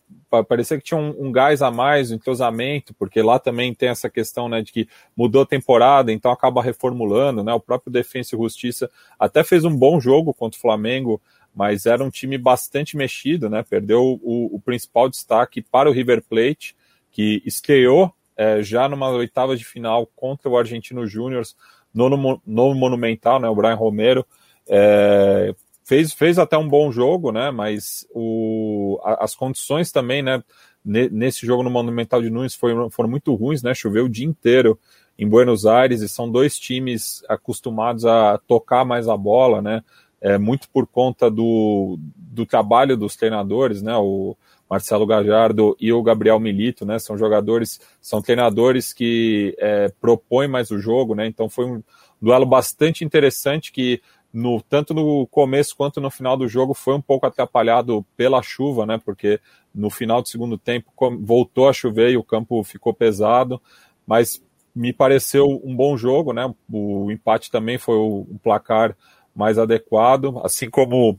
[0.47, 4.11] parecia que tinham um, um, gás a mais, um entrosamento, porque lá também tem essa
[4.11, 7.55] questão, né, de que mudou a temporada, então acaba reformulando, né?
[7.55, 11.23] O próprio Defensa e Justiça até fez um bom jogo contra o Flamengo,
[11.55, 13.63] mas era um time bastante mexido, né?
[13.63, 16.77] Perdeu o, o principal destaque para o River Plate,
[17.19, 21.43] que estreou é, já numa oitava de final contra o Argentino Júnior
[21.93, 23.49] no, no, Monumental, né?
[23.49, 24.25] O Brian Romero
[24.69, 25.53] é,
[25.85, 27.51] fez, fez até um bom jogo, né?
[27.51, 30.45] Mas o, as condições também, né?
[30.85, 33.75] Nesse jogo no Monumental de Nunes foram, foram muito ruins, né?
[33.75, 34.79] Choveu o dia inteiro
[35.19, 39.83] em Buenos Aires e são dois times acostumados a tocar mais a bola, né?
[40.21, 43.97] É, muito por conta do, do trabalho dos treinadores, né?
[43.97, 44.37] O
[44.69, 46.99] Marcelo Gajardo e o Gabriel Milito, né?
[46.99, 51.27] São jogadores, são treinadores que é, propõem mais o jogo, né?
[51.27, 51.83] Então foi um
[52.21, 54.03] duelo bastante interessante que
[54.33, 58.85] no, tanto no começo quanto no final do jogo foi um pouco atrapalhado pela chuva,
[58.85, 59.01] né?
[59.03, 59.41] Porque
[59.75, 63.61] no final do segundo tempo voltou a chover e o campo ficou pesado,
[64.07, 64.43] mas
[64.75, 66.53] me pareceu um bom jogo, né?
[66.71, 68.97] O empate também foi o, placar
[69.35, 71.19] mais adequado, assim como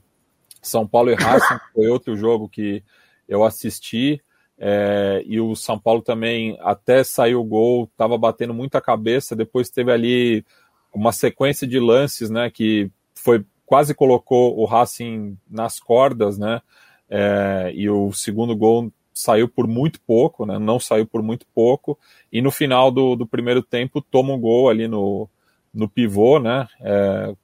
[0.61, 2.83] São Paulo e Racing foi outro jogo que
[3.29, 4.21] eu assisti.
[4.57, 9.69] É, e o São Paulo também até saiu o gol, estava batendo muita cabeça, depois
[9.69, 10.45] teve ali
[10.93, 16.59] uma sequência de lances, né, que foi quase colocou o Racing nas cordas, né?
[17.07, 20.57] É, e o segundo gol saiu por muito pouco, né?
[20.57, 21.97] Não saiu por muito pouco.
[22.31, 25.29] E no final do, do primeiro tempo toma um gol ali no,
[25.71, 26.67] no pivô, né?
[26.81, 27.35] É,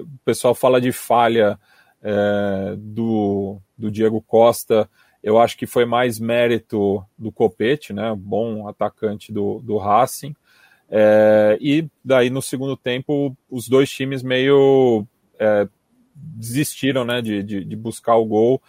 [0.00, 1.58] o pessoal fala de falha
[2.02, 4.88] é, do, do Diego Costa.
[5.22, 8.14] Eu acho que foi mais mérito do Copete, né?
[8.16, 10.34] Bom atacante do, do Racing.
[10.90, 15.06] É, e daí no segundo tempo os dois times meio
[15.38, 15.68] é,
[16.14, 18.62] desistiram né, de, de, de, buscar o gol,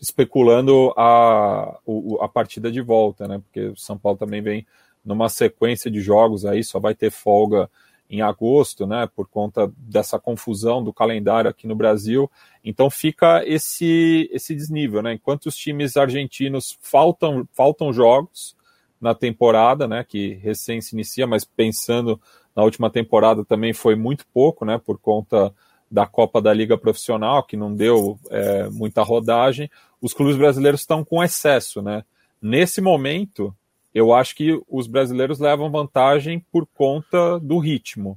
[0.00, 1.78] especulando a,
[2.20, 3.38] a partida de volta, né?
[3.38, 4.66] Porque o São Paulo também vem
[5.04, 7.70] numa sequência de jogos aí, só vai ter folga
[8.10, 12.28] em agosto, né, por conta dessa confusão do calendário aqui no Brasil.
[12.64, 15.14] Então fica esse esse desnível, né?
[15.14, 18.56] Enquanto os times argentinos faltam faltam jogos
[19.00, 22.20] na temporada, né, que recém se inicia, mas pensando
[22.54, 25.54] na última temporada também foi muito pouco, né, por conta
[25.90, 29.70] da Copa da Liga Profissional, que não deu é, muita rodagem.
[30.00, 32.04] Os clubes brasileiros estão com excesso, né?
[32.40, 33.54] Nesse momento,
[33.92, 38.16] eu acho que os brasileiros levam vantagem por conta do ritmo.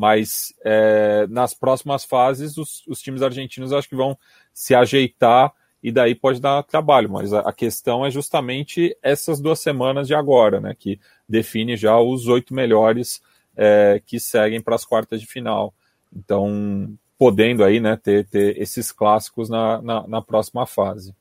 [0.00, 4.16] Mas é, nas próximas fases, os, os, times argentinos acho que vão
[4.50, 7.10] se ajeitar e daí pode dar trabalho.
[7.10, 10.74] Mas a, a, questão é justamente essas duas semanas de agora, né?
[10.74, 13.20] Que define já os oito melhores
[13.54, 15.74] é, que seguem para as quartas de final.
[16.16, 21.14] Então, podendo aí, né, ter, ter esses clássicos na, na, na próxima fase.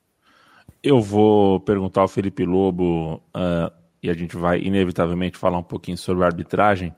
[0.81, 3.69] Eu vou perguntar ao Felipe Lobo uh,
[4.01, 6.95] e a gente vai inevitavelmente falar um pouquinho sobre arbitragem.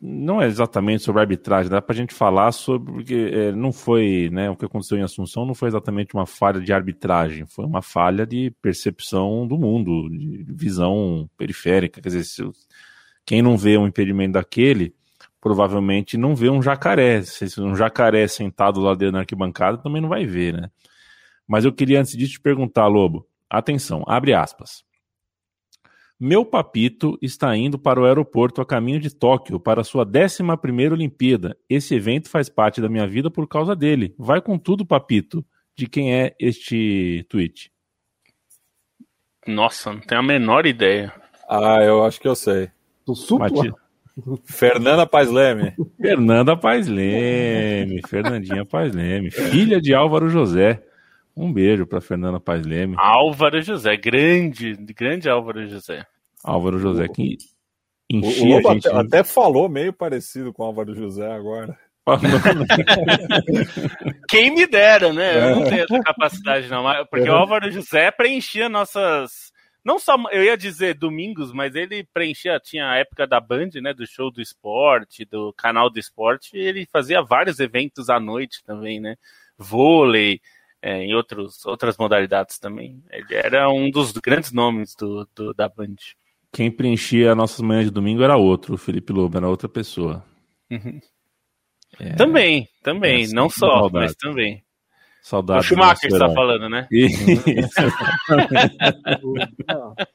[0.00, 4.30] Não é exatamente sobre arbitragem, dá para a gente falar sobre porque é, não foi,
[4.32, 7.82] né, o que aconteceu em Assunção não foi exatamente uma falha de arbitragem, foi uma
[7.82, 12.00] falha de percepção do mundo, de visão periférica.
[12.00, 12.42] Quer dizer, se,
[13.26, 14.94] quem não vê um impedimento daquele,
[15.40, 17.22] provavelmente não vê um jacaré.
[17.22, 20.70] Se um jacaré sentado lá dentro da arquibancada também não vai ver, né?
[21.46, 23.26] Mas eu queria antes disso te perguntar, Lobo.
[23.48, 24.84] Atenção, abre aspas.
[26.20, 30.42] Meu papito está indo para o aeroporto a caminho de Tóquio para sua 11
[30.92, 31.56] Olimpíada.
[31.68, 34.14] Esse evento faz parte da minha vida por causa dele.
[34.18, 35.46] Vai com tudo, papito.
[35.76, 37.70] De quem é este tweet?
[39.46, 41.12] Nossa, não tenho a menor ideia.
[41.48, 42.68] Ah, eu acho que eu sei.
[43.06, 43.72] Do Supla?
[44.44, 45.72] Fernanda Paz Leme.
[46.00, 48.02] Fernanda Paz Leme.
[48.08, 49.30] Fernandinha Paz Leme.
[49.30, 50.82] Filha de Álvaro José.
[51.38, 52.96] Um beijo para Fernanda Paz Leme.
[52.98, 56.04] Álvaro José, grande, grande Álvaro José.
[56.42, 57.38] Álvaro José, que
[58.10, 58.88] enchia o, o a gente.
[58.88, 61.78] Até, até, falou meio parecido com Álvaro José agora.
[64.28, 65.52] Quem me dera, né?
[65.52, 66.82] Eu não tenho essa capacidade, não.
[67.06, 69.52] Porque o Álvaro José preenchia nossas.
[69.84, 73.94] Não só, eu ia dizer domingos, mas ele preenchia, tinha a época da Band, né?
[73.94, 78.64] Do show do esporte, do canal do esporte, e ele fazia vários eventos à noite
[78.64, 79.14] também, né?
[79.56, 80.40] Vôlei,
[80.80, 83.02] é, em outros, outras modalidades também.
[83.10, 85.96] Ele era um dos grandes nomes do, do, da Band.
[86.52, 90.24] Quem preenchia nossas manhãs de domingo era outro, o Felipe Lobo, era outra pessoa.
[90.70, 91.00] Uhum.
[91.98, 92.14] É...
[92.14, 94.06] Também, também, é, não só, saudade.
[94.06, 94.62] mas também.
[95.22, 95.60] Saudade.
[95.60, 96.86] O Schumacher está falando, né?
[99.22, 99.34] o,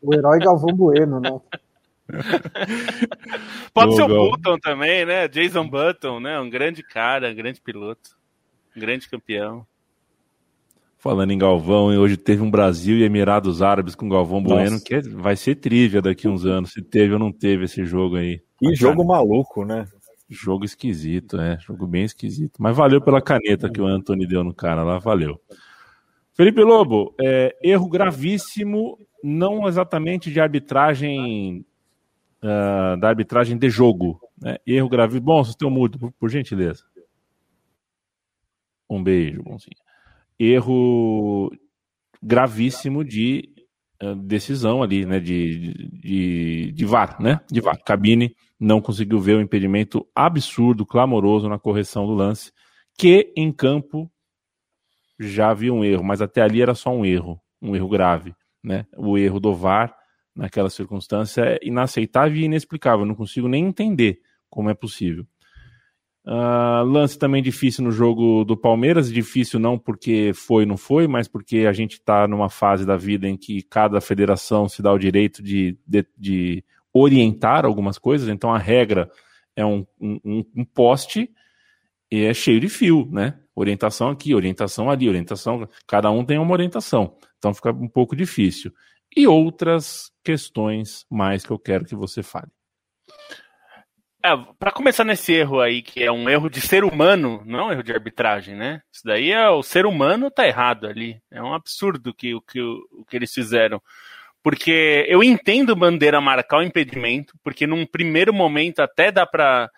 [0.02, 1.30] o herói Galvão Bueno, né?
[3.74, 5.28] Pode ser o Button também, né?
[5.28, 6.40] Jason Button, né?
[6.40, 8.12] Um grande cara, um grande piloto,
[8.76, 9.66] um grande campeão.
[11.04, 14.56] Falando em Galvão, hoje teve um Brasil e Emirados Árabes com Galvão Nossa.
[14.56, 17.84] Bueno, que é, vai ser trívia daqui uns anos, se teve ou não teve esse
[17.84, 18.42] jogo aí.
[18.62, 19.86] E jogo maluco, né?
[20.30, 21.60] Jogo esquisito, é.
[21.60, 22.54] Jogo bem esquisito.
[22.58, 25.38] Mas valeu pela caneta que o Anthony deu no cara lá, valeu.
[26.34, 31.66] Felipe Lobo, é, erro gravíssimo, não exatamente de arbitragem,
[32.42, 34.22] uh, da arbitragem de jogo.
[34.42, 34.56] Né?
[34.66, 35.26] Erro gravíssimo.
[35.26, 36.86] Bom, vocês um mudo, por, por gentileza.
[38.90, 39.83] Um beijo, bonzinho
[40.40, 41.52] erro
[42.22, 43.50] gravíssimo de
[44.02, 47.78] uh, decisão ali, né, de, de, de VAR, né, de VAR.
[47.84, 52.52] Cabine não conseguiu ver o impedimento absurdo, clamoroso na correção do lance,
[52.98, 54.10] que em campo
[55.20, 58.86] já havia um erro, mas até ali era só um erro, um erro grave, né,
[58.98, 59.96] o erro do VAR
[60.36, 64.20] naquela circunstância é inaceitável e inexplicável, não consigo nem entender
[64.50, 65.28] como é possível.
[66.26, 71.28] Uh, lance também difícil no jogo do Palmeiras, difícil não porque foi não foi, mas
[71.28, 74.98] porque a gente está numa fase da vida em que cada federação se dá o
[74.98, 79.12] direito de, de, de orientar algumas coisas, então a regra
[79.54, 81.30] é um, um, um, poste
[82.10, 83.38] e é cheio de fio, né?
[83.54, 85.68] Orientação aqui, orientação ali, orientação.
[85.86, 88.72] Cada um tem uma orientação, então fica um pouco difícil.
[89.16, 92.50] E outras questões mais que eu quero que você fale.
[94.26, 97.64] É, para começar nesse erro aí, que é um erro de ser humano, não é
[97.66, 98.82] um erro de arbitragem, né?
[98.90, 101.22] Isso daí é o ser humano tá errado ali.
[101.30, 103.82] É um absurdo que, o, que, o que eles fizeram.
[104.42, 109.70] Porque eu entendo Bandeira marcar o impedimento, porque num primeiro momento até dá para.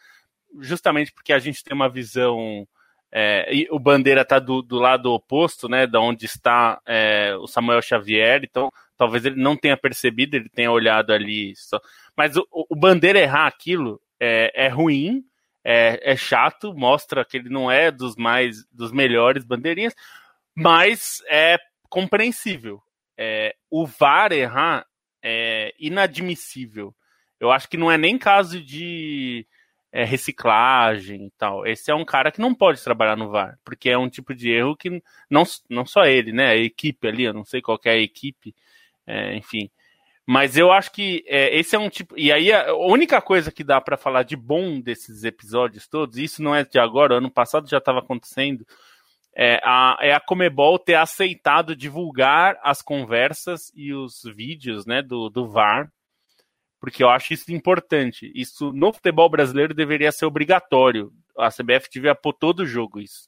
[0.61, 2.67] Justamente porque a gente tem uma visão.
[3.11, 5.87] É, o Bandeira tá do, do, lado oposto, né?
[5.87, 10.71] Da onde está é, o Samuel Xavier, então talvez ele não tenha percebido, ele tenha
[10.71, 11.55] olhado ali.
[11.55, 11.79] Só...
[12.15, 15.23] Mas o, o Bandeira errar aquilo é, é ruim,
[15.63, 19.95] é, é, chato, mostra que ele não é dos mais dos melhores bandeirinhas,
[20.55, 21.57] mas é
[21.89, 22.81] compreensível.
[23.17, 24.85] É, o VAR errar
[25.23, 26.93] é inadmissível.
[27.39, 29.45] Eu acho que não é nem caso de
[29.91, 31.65] é, reciclagem e tal.
[31.65, 34.51] Esse é um cara que não pode trabalhar no VAR, porque é um tipo de
[34.51, 36.49] erro que não, não só ele, né?
[36.49, 38.53] A equipe ali, eu não sei qual é a equipe,
[39.07, 39.69] é, enfim.
[40.25, 42.17] Mas eu acho que é, esse é um tipo.
[42.17, 46.41] E aí a única coisa que dá para falar de bom desses episódios todos, isso
[46.41, 48.65] não é de agora, ano passado já estava acontecendo,
[49.35, 55.29] é a, é a Comebol ter aceitado divulgar as conversas e os vídeos né, do,
[55.29, 55.91] do VAR
[56.85, 58.31] porque eu acho isso importante.
[58.35, 61.11] Isso no futebol brasileiro deveria ser obrigatório.
[61.35, 63.27] A CBF devia pôr todo jogo isso.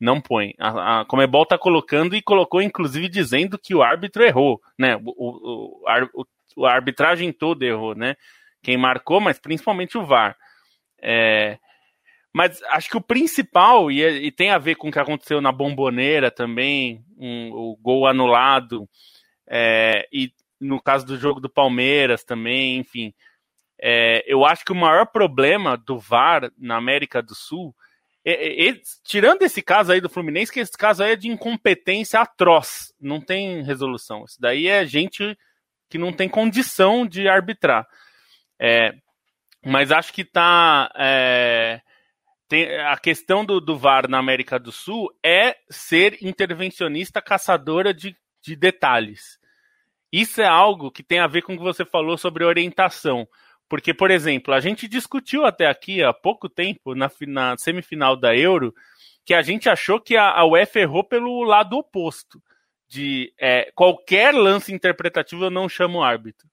[0.00, 0.54] Não põe.
[0.58, 4.96] A, a Comebol está colocando e colocou, inclusive, dizendo que o árbitro errou, né?
[4.96, 6.24] O, o,
[6.56, 8.16] o, a arbitragem toda errou, né?
[8.62, 10.36] Quem marcou, mas principalmente o VAR.
[11.02, 11.58] É,
[12.32, 15.50] mas acho que o principal, e, e, tem a ver com o que aconteceu na
[15.50, 18.88] Bomboneira também, um, o gol anulado,
[19.48, 23.12] é, e no caso do jogo do Palmeiras também, enfim.
[23.82, 27.74] É, eu acho que o maior problema do VAR na América do Sul,
[28.24, 32.20] é, é, tirando esse caso aí do Fluminense, que esse caso aí é de incompetência
[32.20, 34.24] atroz, não tem resolução.
[34.24, 35.36] Isso daí é gente
[35.88, 37.86] que não tem condição de arbitrar.
[38.60, 38.92] É,
[39.64, 40.90] mas acho que tá.
[40.96, 41.80] É,
[42.48, 48.16] tem, a questão do, do VAR na América do Sul é ser intervencionista caçadora de,
[48.42, 49.38] de detalhes.
[50.12, 53.28] Isso é algo que tem a ver com o que você falou sobre orientação.
[53.70, 58.36] Porque, por exemplo, a gente discutiu até aqui há pouco tempo, na, na semifinal da
[58.36, 58.74] Euro,
[59.24, 62.42] que a gente achou que a, a UEFA errou pelo lado oposto.
[62.88, 66.48] De é, qualquer lance interpretativo eu não chamo árbitro.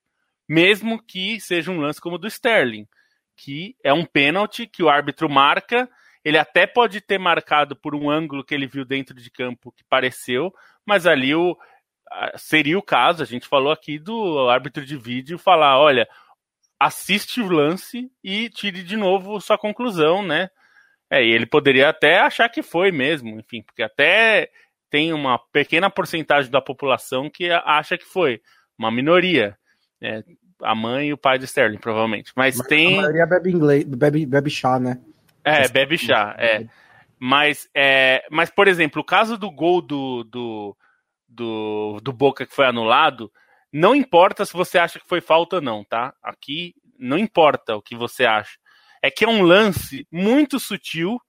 [0.47, 2.87] Mesmo que seja um lance como o do Sterling,
[3.35, 5.89] que é um pênalti que o árbitro marca.
[6.23, 9.83] Ele até pode ter marcado por um ângulo que ele viu dentro de campo que
[9.89, 10.53] pareceu,
[10.85, 11.57] mas ali o,
[12.35, 16.07] seria o caso, a gente falou aqui do árbitro de vídeo falar, olha,
[16.79, 20.49] assiste o lance e tire de novo sua conclusão, né?
[21.09, 24.49] É, e ele poderia até achar que foi mesmo, enfim, porque até
[24.89, 28.41] tem uma pequena porcentagem da população que acha que foi,
[28.77, 29.57] uma minoria.
[30.01, 30.23] É,
[30.61, 32.31] a mãe e o pai de Sterling, provavelmente.
[32.35, 32.97] Mas, Mas tem.
[32.97, 34.99] A maioria bebe inglês, bebe, bebe chá, né?
[35.43, 36.65] É, bebe chá, é.
[37.19, 40.77] Mas, é, mas, por exemplo, o caso do gol do, do,
[41.27, 43.31] do, do Boca que foi anulado,
[43.71, 46.13] não importa se você acha que foi falta ou não, tá?
[46.23, 48.57] Aqui não importa o que você acha.
[49.01, 51.19] É que é um lance muito sutil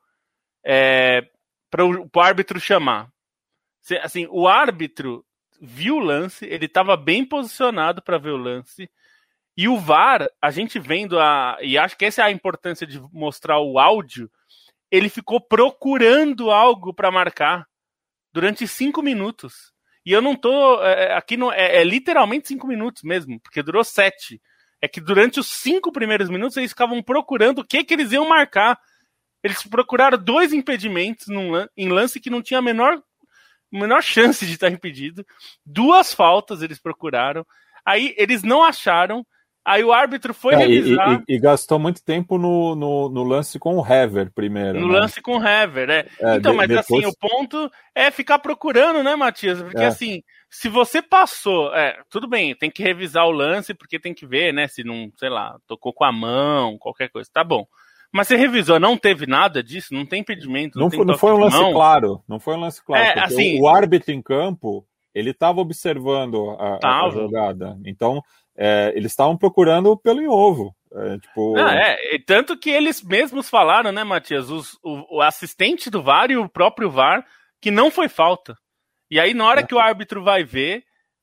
[0.65, 1.29] é,
[1.71, 3.11] para o árbitro chamar.
[4.03, 5.25] Assim, o árbitro
[5.61, 8.91] viu o lance, ele estava bem posicionado para ver o lance.
[9.57, 11.59] E o VAR, a gente vendo a.
[11.61, 14.31] E acho que essa é a importância de mostrar o áudio.
[14.91, 17.67] Ele ficou procurando algo para marcar
[18.33, 19.73] durante cinco minutos.
[20.09, 20.83] E eu não tô.
[20.83, 24.41] É, é, aqui não, é, é, literalmente cinco minutos mesmo, porque durou sete.
[24.81, 28.27] É que durante os cinco primeiros minutos eles ficavam procurando o que, que eles iam
[28.27, 28.81] marcar.
[29.45, 33.03] Eles procuraram dois impedimentos num, em lance que não tinha a menor,
[33.71, 35.27] menor chance de estar impedido.
[35.63, 37.47] Duas faltas eles procuraram.
[37.85, 39.27] Aí eles não acharam.
[39.69, 41.23] Aí o árbitro foi é, revisar.
[41.29, 44.81] E, e, e, gastou muito tempo no, no, no, lance com o Hever primeiro.
[44.81, 45.01] No né?
[45.01, 46.07] lance com o Hever, é.
[46.21, 47.05] é então, de, mas depois...
[47.05, 49.63] assim, o ponto é ficar procurando, né, Matias?
[49.63, 49.87] Porque é.
[49.87, 54.27] assim, se você passou, é, tudo bem, tem que revisar o lance, porque tem que
[54.27, 57.67] ver, né, se não, sei lá, tocou com a mão, qualquer coisa, tá bom.
[58.11, 60.79] Mas você revisou, não teve nada disso, não tem impedimento.
[60.79, 61.73] Não, não, não foi um lance mão.
[61.75, 63.05] claro, não foi um lance claro.
[63.05, 67.79] É, assim, o árbitro em campo, ele estava observando a, a, jogada.
[67.85, 68.23] Então,
[68.59, 70.75] é, eles estavam procurando pelo em ovo.
[70.93, 71.55] É, tipo...
[71.55, 74.51] Não, é, tanto que eles mesmos falaram, né, Matias?
[74.51, 77.25] Os, o, o, assistente do VAR e o próprio VAR,
[77.61, 78.57] que não foi falta.
[79.11, 79.63] E aí, na hora é.
[79.63, 80.83] que o árbitro vai ver,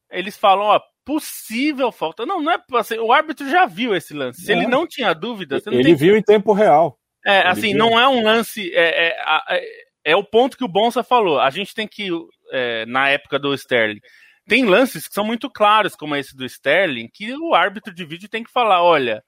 [0.10, 2.26] eles falam, ó, possível falta.
[2.26, 4.42] Não, não é assim, o árbitro já viu esse lance.
[4.42, 4.68] Se ele é.
[4.68, 5.96] não tinha dúvida, ele tem...
[5.96, 6.98] viu em tempo real.
[7.26, 7.78] É, ele assim, viu.
[7.78, 8.72] não é um lance.
[8.74, 9.16] É, é,
[9.50, 9.62] é,
[10.06, 11.40] é, o ponto que o Bonsa falou.
[11.40, 12.10] A gente tem que,
[12.52, 14.00] é, na época do Sterling,
[14.48, 18.30] tem lances que são muito claros, como esse do Sterling, que o árbitro de vídeo
[18.30, 19.24] tem que falar: olha,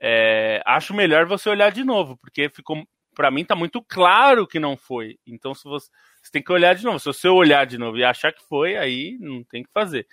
[0.00, 2.86] é, acho melhor você olhar de novo, porque ficou.
[3.14, 5.18] Para mim tá muito claro que não foi.
[5.26, 5.86] Então, se você,
[6.22, 6.98] você tem que olhar de novo.
[6.98, 10.06] Se você olhar de novo e achar que foi, aí não tem que fazer.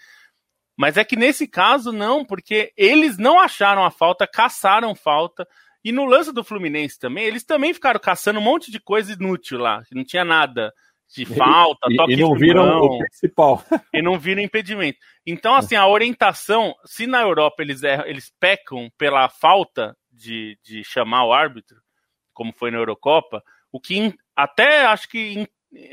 [0.78, 5.48] Mas é que nesse caso não, porque eles não acharam a falta, caçaram falta.
[5.84, 9.60] E no lance do Fluminense também, eles também ficaram caçando um monte de coisa inútil
[9.60, 10.74] lá, que não tinha nada
[11.16, 13.64] de falta, e, toque e não viram o principal.
[13.94, 15.00] e não viram impedimento.
[15.26, 20.84] Então, assim, a orientação, se na Europa eles, erram, eles pecam pela falta de, de
[20.84, 21.82] chamar o árbitro,
[22.34, 25.48] como foi na Eurocopa, o que até acho que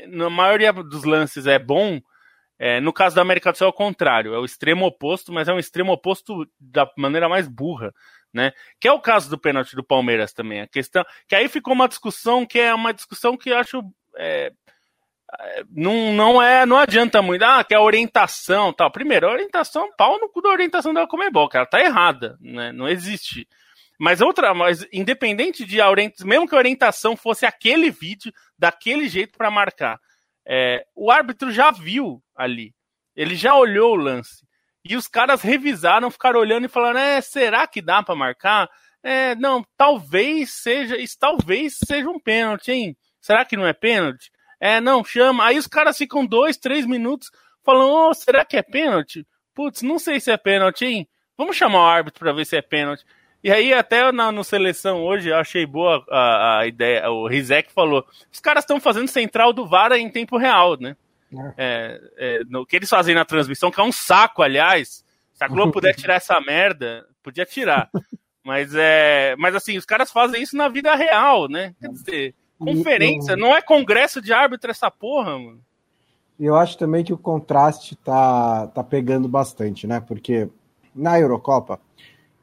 [0.07, 1.99] na maioria dos lances é bom,
[2.59, 5.47] é, no caso da América do Sul é o contrário, é o extremo oposto, mas
[5.47, 7.93] é um extremo oposto da maneira mais burra,
[8.33, 8.51] né?
[8.79, 10.61] Que é o caso do pênalti do Palmeiras também.
[10.61, 13.83] A questão que aí ficou uma discussão que é uma discussão que eu acho
[14.17, 14.51] é,
[15.69, 17.43] não, não é não adianta muito.
[17.43, 18.91] Ah que a orientação tal.
[18.91, 21.65] Primeiro a orientação pau no cu da orientação da Comebol cara.
[21.65, 22.71] Tá errada né?
[22.71, 23.47] não existe.
[23.99, 29.09] Mas outra mas independente de a orientação mesmo que a orientação fosse aquele vídeo daquele
[29.09, 29.99] jeito para marcar
[30.47, 32.73] é, o árbitro já viu ali.
[33.15, 34.47] Ele já olhou o lance.
[34.85, 38.69] E os caras revisaram ficaram olhando e falando é será que dá para marcar?
[39.03, 42.97] É, não talvez seja isso talvez seja um pênalti hein?
[43.21, 45.45] Será que não é pênalti é, não, chama.
[45.45, 47.31] Aí os caras ficam dois, três minutos
[47.63, 49.25] falando, oh, será que é pênalti?
[49.53, 51.07] Putz, não sei se é pênalti, hein?
[51.37, 53.05] Vamos chamar o árbitro para ver se é pênalti.
[53.43, 57.09] E aí, até na no seleção hoje, eu achei boa a, a ideia.
[57.09, 60.95] O Rizek falou: os caras estão fazendo central do VAR em tempo real, né?
[61.31, 61.53] É.
[61.57, 65.05] É, é, no que eles fazem na transmissão, que é um saco, aliás.
[65.33, 67.89] Se a Globo puder tirar essa merda, podia tirar.
[68.43, 69.35] Mas é.
[69.37, 71.75] Mas assim, os caras fazem isso na vida real, né?
[71.79, 72.35] Quer dizer.
[72.59, 75.59] Conferência, não é congresso de árbitro essa porra, mano.
[76.39, 79.99] Eu acho também que o contraste tá, tá pegando bastante, né?
[79.99, 80.49] Porque
[80.93, 81.79] na Eurocopa,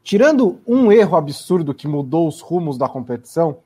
[0.02, 3.58] tirando um erro absurdo que mudou os rumos da competição,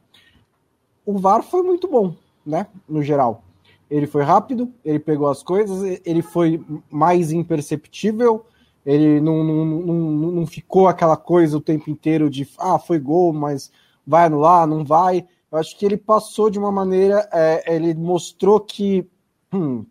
[1.04, 2.66] o VAR foi muito bom, né?
[2.88, 3.42] No geral.
[3.90, 8.44] Ele foi rápido, ele pegou as coisas, ele foi mais imperceptível,
[8.84, 9.94] ele não, não, não,
[10.32, 13.72] não ficou aquela coisa o tempo inteiro de ah, foi gol, mas
[14.06, 18.60] vai anular, não vai eu acho que ele passou de uma maneira, é, ele mostrou
[18.60, 19.08] que
[19.52, 19.84] hum,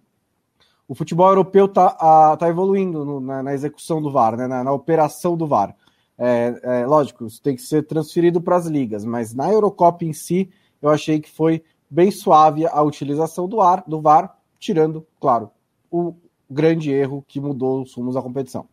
[0.88, 4.72] o futebol europeu está tá evoluindo no, na, na, execução do VAR, né, na, na
[4.72, 5.76] operação do VAR.
[6.18, 10.14] É, é, lógico, isso tem que ser transferido para as ligas, mas na Eurocopa em
[10.14, 10.50] si,
[10.82, 15.52] eu achei que foi bem suave a utilização do, ar, do VAR, tirando, claro,
[15.92, 16.16] o
[16.50, 18.68] grande erro que mudou os rumos da competição.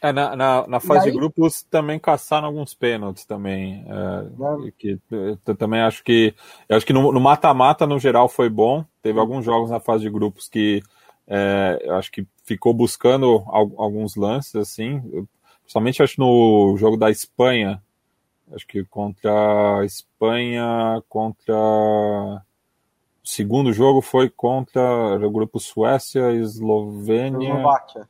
[0.00, 1.12] É, na, na, na fase aí...
[1.12, 3.84] de grupos também caçaram alguns pênaltis também.
[3.88, 6.34] É, que, eu também acho que.
[6.68, 8.84] Acho que no mata-mata, no, no, geral, foi bom.
[9.02, 10.82] Teve alguns jogos na fase de grupos que
[11.26, 15.00] é, eu acho que ficou buscando alguns lances, assim.
[15.62, 17.82] Principalmente acho no jogo da Espanha.
[18.52, 21.54] Acho que contra a Espanha, contra.
[21.56, 24.80] O segundo jogo foi contra
[25.16, 27.48] o grupo Suécia, Eslovênia.
[27.48, 28.08] Eslováquia.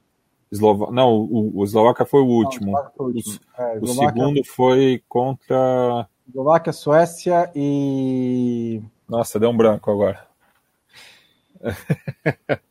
[0.56, 0.90] Eslova...
[0.90, 2.72] Não, o, o Eslováquia foi o último.
[2.72, 3.38] Não, o, último.
[3.58, 6.08] É, o segundo foi contra.
[6.28, 8.82] Eslováquia, Suécia e.
[9.08, 10.26] Nossa, deu um branco agora.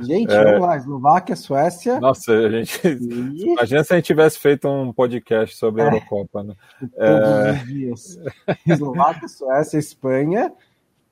[0.00, 0.44] Gente, é...
[0.44, 2.00] vamos lá, Eslováquia, Suécia.
[2.00, 2.80] Nossa, a gente.
[2.84, 3.52] E...
[3.54, 5.88] Imagina se a gente tivesse feito um podcast sobre a é.
[5.88, 6.54] Eurocopa, né?
[6.80, 8.18] Todos os dias.
[8.66, 10.52] Eslováquia, Suécia, Espanha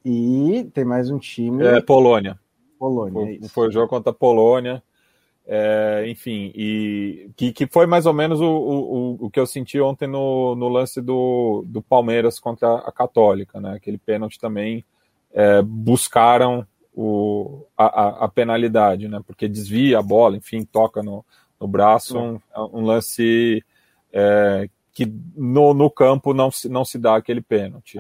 [0.05, 1.65] e tem mais um time.
[1.65, 2.39] É, Polônia.
[2.79, 3.13] Polônia.
[3.13, 4.83] Foi, é foi o jogo contra a Polônia.
[5.45, 9.81] É, enfim, e que, que foi mais ou menos o, o, o que eu senti
[9.81, 13.75] ontem no, no lance do, do Palmeiras contra a Católica, né?
[13.75, 14.85] Aquele pênalti também
[15.33, 16.65] é, buscaram
[16.95, 19.21] o, a, a, penalidade, né?
[19.27, 21.25] Porque desvia a bola, enfim, toca no,
[21.61, 22.41] no braço, um,
[22.73, 23.65] um lance
[24.13, 27.99] é, que no, no campo não se, não se dá aquele pênalti.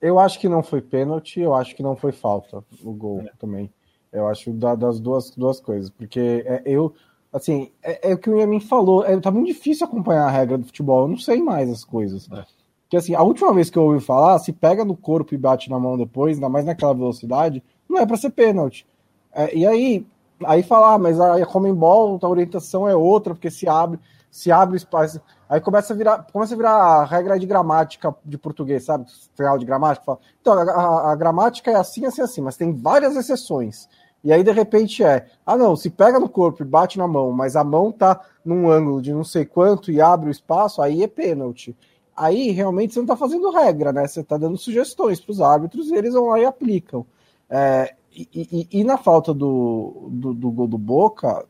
[0.00, 3.30] Eu acho que não foi pênalti, eu acho que não foi falta o gol é.
[3.38, 3.70] também.
[4.12, 6.92] Eu acho da, das duas, duas coisas, porque é, eu,
[7.32, 10.58] assim, é, é, o que o Yamin falou, é, tá muito difícil acompanhar a regra
[10.58, 12.28] do futebol, eu não sei mais as coisas.
[12.32, 12.44] É.
[12.82, 15.70] Porque assim, a última vez que eu ouvi falar, se pega no corpo e bate
[15.70, 18.84] na mão depois, ainda mais naquela velocidade, não é para ser pênalti.
[19.32, 20.06] É, e aí,
[20.44, 24.50] aí falar, ah, mas a, a Comembol, a orientação é outra, porque se abre, se
[24.50, 25.20] abre o espaço.
[25.48, 29.04] Aí começa a virar, começa a virar a regra de gramática de português, sabe?
[29.38, 30.04] Real de gramática.
[30.04, 33.88] Fala, então, a, a, a, gramática é assim, assim, assim, mas tem várias exceções.
[34.22, 37.32] E aí, de repente, é, ah, não, se pega no corpo e bate na mão,
[37.32, 41.02] mas a mão tá num ângulo de não sei quanto e abre o espaço, aí
[41.02, 41.74] é pênalti.
[42.14, 44.06] Aí, realmente, você não tá fazendo regra, né?
[44.06, 47.06] Você tá dando sugestões para os árbitros e eles vão lá e aplicam.
[47.48, 51.46] É, e, e, e, na falta do, do, do, gol do Boca,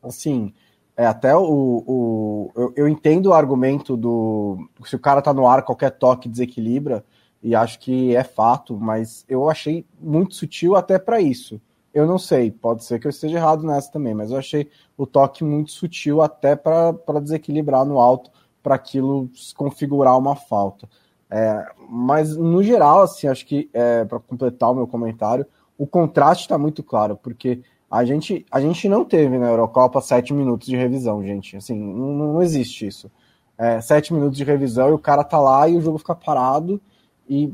[0.00, 0.54] assim,
[0.96, 1.82] é até o.
[1.86, 4.68] o eu, eu, entendo o argumento do.
[4.84, 7.04] Se o cara tá no ar, qualquer toque desequilibra
[7.44, 11.60] e acho que é fato, mas eu achei muito sutil até para isso.
[11.92, 15.06] Eu não sei, pode ser que eu esteja errado nessa também, mas eu achei o
[15.06, 18.30] toque muito sutil até para desequilibrar no alto,
[18.62, 20.88] para aquilo se configurar uma falta.
[21.30, 26.44] É, mas no geral, assim, acho que é, para completar o meu comentário, o contraste
[26.44, 30.76] está muito claro, porque a gente, a gente não teve na Eurocopa sete minutos de
[30.76, 31.58] revisão, gente.
[31.58, 33.10] Assim, não, não existe isso.
[33.58, 36.80] É, sete minutos de revisão e o cara tá lá e o jogo fica parado.
[37.28, 37.52] E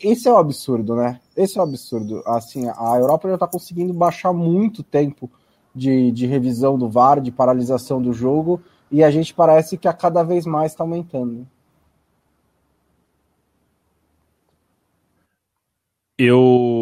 [0.00, 1.20] esse é o absurdo, né?
[1.36, 2.22] Esse é o absurdo.
[2.26, 5.30] Assim, a Europa já tá conseguindo baixar muito tempo
[5.74, 9.92] de, de revisão do VAR, de paralisação do jogo, e a gente parece que a
[9.92, 11.46] cada vez mais está aumentando.
[16.18, 16.77] Eu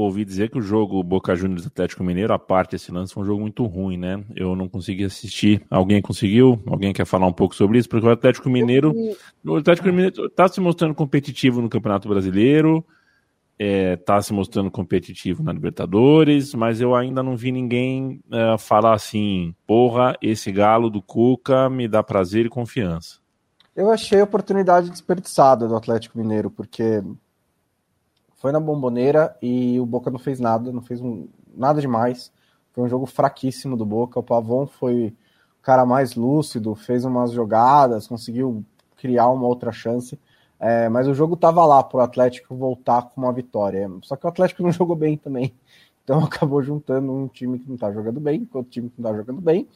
[0.00, 3.26] ouvi dizer que o jogo Boca Juniors Atlético Mineiro, a parte desse lance, foi um
[3.26, 4.22] jogo muito ruim, né?
[4.34, 5.62] Eu não consegui assistir.
[5.70, 6.60] Alguém conseguiu?
[6.66, 7.88] Alguém quer falar um pouco sobre isso?
[7.88, 8.94] Porque o Atlético Mineiro.
[9.44, 12.84] O Atlético Mineiro está se mostrando competitivo no Campeonato Brasileiro,
[13.58, 18.56] está é, tá se mostrando competitivo na Libertadores, mas eu ainda não vi ninguém é,
[18.58, 23.20] falar assim: porra, esse galo do Cuca me dá prazer e confiança.
[23.74, 27.02] Eu achei a oportunidade desperdiçada do Atlético Mineiro, porque
[28.40, 32.32] foi na bomboneira e o Boca não fez nada, não fez um, nada demais.
[32.72, 34.18] Foi um jogo fraquíssimo do Boca.
[34.18, 35.14] O Pavon foi
[35.58, 38.64] o cara mais lúcido, fez umas jogadas, conseguiu
[38.96, 40.18] criar uma outra chance.
[40.58, 43.90] É, mas o jogo estava lá para o Atlético voltar com uma vitória.
[44.02, 45.54] Só que o Atlético não jogou bem também.
[46.02, 49.10] Então acabou juntando um time que não está jogando bem com outro time que não
[49.10, 49.68] está jogando bem.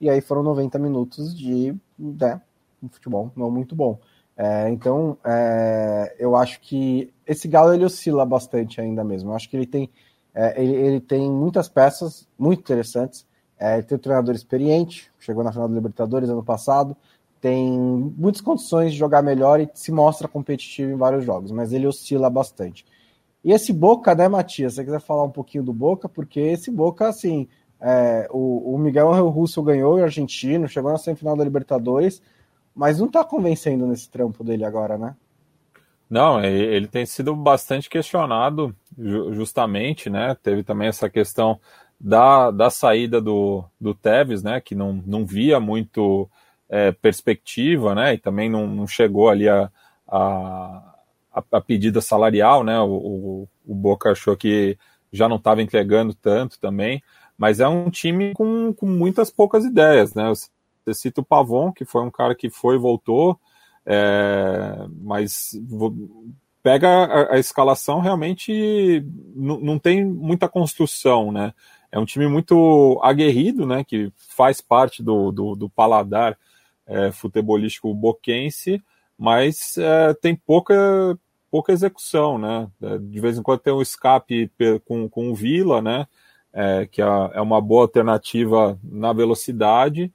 [0.00, 2.40] E aí foram 90 minutos de né,
[2.80, 3.98] um futebol não muito bom.
[4.44, 9.30] É, então, é, eu acho que esse Galo ele oscila bastante ainda mesmo.
[9.30, 9.88] Eu acho que ele tem,
[10.34, 13.24] é, ele, ele, tem muitas peças muito interessantes.
[13.56, 16.96] É, ele tem um treinador experiente, chegou na final da Libertadores ano passado,
[17.40, 21.86] tem muitas condições de jogar melhor e se mostra competitivo em vários jogos, mas ele
[21.86, 22.84] oscila bastante.
[23.44, 24.74] E esse Boca, né, Matias?
[24.74, 27.46] Você quiser falar um pouquinho do Boca, porque esse Boca, assim,
[27.80, 32.20] é, o, o Miguel Russo ganhou o argentino, chegou na semifinal da Libertadores
[32.74, 35.14] mas não está convencendo nesse trampo dele agora, né?
[36.08, 40.36] Não, ele tem sido bastante questionado, justamente, né?
[40.42, 41.58] Teve também essa questão
[41.98, 44.60] da, da saída do, do Tevez, né?
[44.60, 46.28] Que não, não via muito
[46.68, 48.12] é, perspectiva, né?
[48.12, 49.70] E também não, não chegou ali a,
[50.06, 50.94] a,
[51.50, 52.78] a pedida salarial, né?
[52.80, 54.76] O, o, o Boca achou que
[55.10, 57.02] já não estava entregando tanto também,
[57.38, 60.28] mas é um time com, com muitas poucas ideias, né?
[60.28, 60.48] Você
[60.92, 63.38] cita o Pavon, que foi um cara que foi e voltou,
[63.84, 65.58] é, mas
[66.62, 69.04] pega a, a escalação, realmente
[69.34, 71.52] não tem muita construção, né?
[71.90, 73.84] É um time muito aguerrido, né?
[73.84, 76.38] Que faz parte do, do, do paladar
[76.86, 78.82] é, futebolístico boquense,
[79.18, 81.18] mas é, tem pouca,
[81.50, 82.68] pouca execução, né?
[82.80, 84.50] É, de vez em quando tem um escape
[84.86, 86.06] com, com o Vila, né?
[86.52, 90.12] É, que é, é uma boa alternativa na velocidade,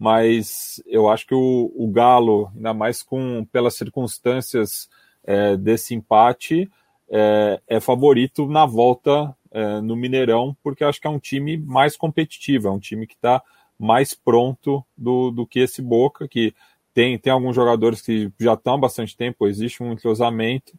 [0.00, 4.88] mas eu acho que o, o Galo, ainda mais com pelas circunstâncias
[5.22, 6.70] é, desse empate,
[7.10, 11.98] é, é, favorito na volta é, no Mineirão, porque acho que é um time mais
[11.98, 13.42] competitivo, é um time que está
[13.78, 16.54] mais pronto do, do que esse Boca, que
[16.94, 20.72] tem, tem alguns jogadores que já estão há bastante tempo, existe um entrosamento,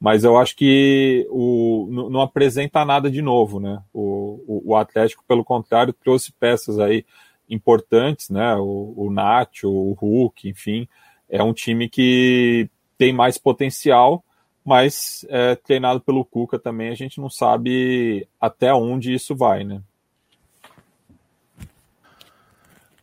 [0.00, 3.80] mas eu acho que o, não, apresenta nada de novo, né?
[3.92, 7.04] O, o, o Atlético, pelo contrário, trouxe peças aí
[7.48, 8.54] importantes, né?
[8.56, 10.88] O, o Nacho, o Hulk, enfim,
[11.28, 14.24] é um time que tem mais potencial,
[14.64, 19.82] mas é, treinado pelo Cuca também a gente não sabe até onde isso vai, né?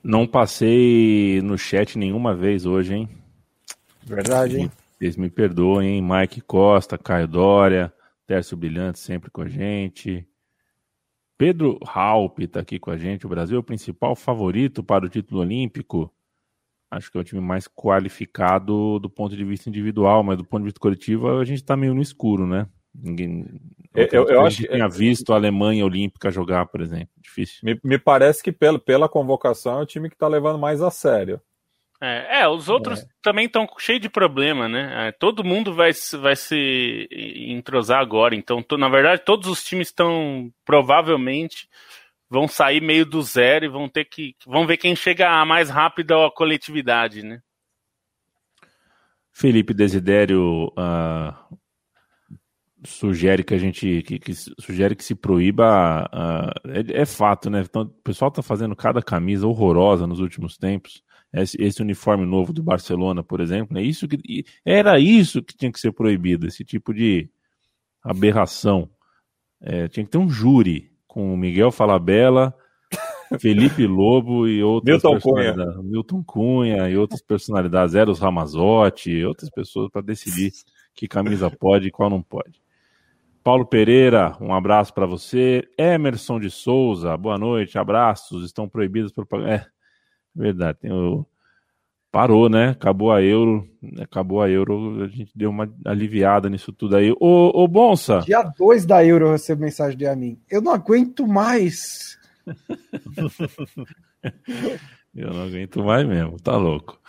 [0.04, 3.10] Não passei no chat nenhuma vez hoje, hein?
[4.04, 4.72] Verdade, hein?
[4.98, 6.02] Vocês me perdoem, hein?
[6.02, 7.94] Mike Costa, Caio Dória,
[8.26, 10.28] Tércio Brilhante sempre com a gente.
[11.42, 13.26] Pedro Halp está aqui com a gente.
[13.26, 16.14] O Brasil é o principal favorito para o título olímpico.
[16.92, 20.60] Acho que é o time mais qualificado do ponto de vista individual, mas do ponto
[20.60, 22.68] de vista coletivo a gente está meio no escuro, né?
[22.94, 23.60] Ninguém.
[23.96, 27.10] Eu, eu, eu acho que tinha visto a Alemanha Olímpica jogar, por exemplo.
[27.18, 27.62] Difícil.
[27.64, 30.92] Me, me parece que pelo, pela convocação é o time que está levando mais a
[30.92, 31.42] sério.
[32.04, 33.06] É, é, os outros é.
[33.22, 35.10] também estão cheios de problema, né?
[35.10, 37.08] É, todo mundo vai, vai se
[37.47, 38.36] entrosar agora.
[38.36, 41.70] Então, na verdade, todos os times estão provavelmente
[42.28, 44.36] vão sair meio do zero e vão ter que.
[44.47, 47.39] Vão ver quem chega mais rápido à coletividade, né?
[49.32, 51.58] Felipe Desidério uh,
[52.84, 57.62] sugere que a gente que, que, sugere que se proíba uh, é, é, fato, né?
[57.62, 61.04] Então, o pessoal está fazendo cada camisa horrorosa nos últimos tempos
[61.34, 65.72] esse, esse, uniforme novo do Barcelona, por exemplo, é isso que era isso que tinha
[65.72, 67.30] que ser proibido, esse tipo de
[68.04, 68.90] aberração.
[69.62, 72.54] É, tinha que ter um júri com o Miguel Falabella,
[73.40, 75.56] Felipe Lobo e outras Milton Cunha.
[75.84, 80.52] Milton Cunha e outras personalidades, Eros Ramazotti e outras pessoas para decidir
[80.94, 82.62] que camisa pode e qual não pode.
[83.44, 85.68] Paulo Pereira, um abraço para você.
[85.78, 88.46] Emerson de Souza, boa noite, abraços.
[88.46, 89.54] Estão proibidos propaganda.
[89.54, 89.66] É,
[90.36, 91.26] verdade, tem o...
[92.12, 92.70] parou, né?
[92.70, 93.68] Acabou a euro,
[94.00, 97.12] acabou a euro, a gente deu uma aliviada nisso tudo aí.
[97.20, 98.20] Ô, ô Bonsa.
[98.20, 100.40] Dia 2 da euro eu recebo mensagem de a mim.
[100.50, 102.18] Eu não aguento mais.
[105.16, 107.00] eu não aguento mais mesmo, tá louco.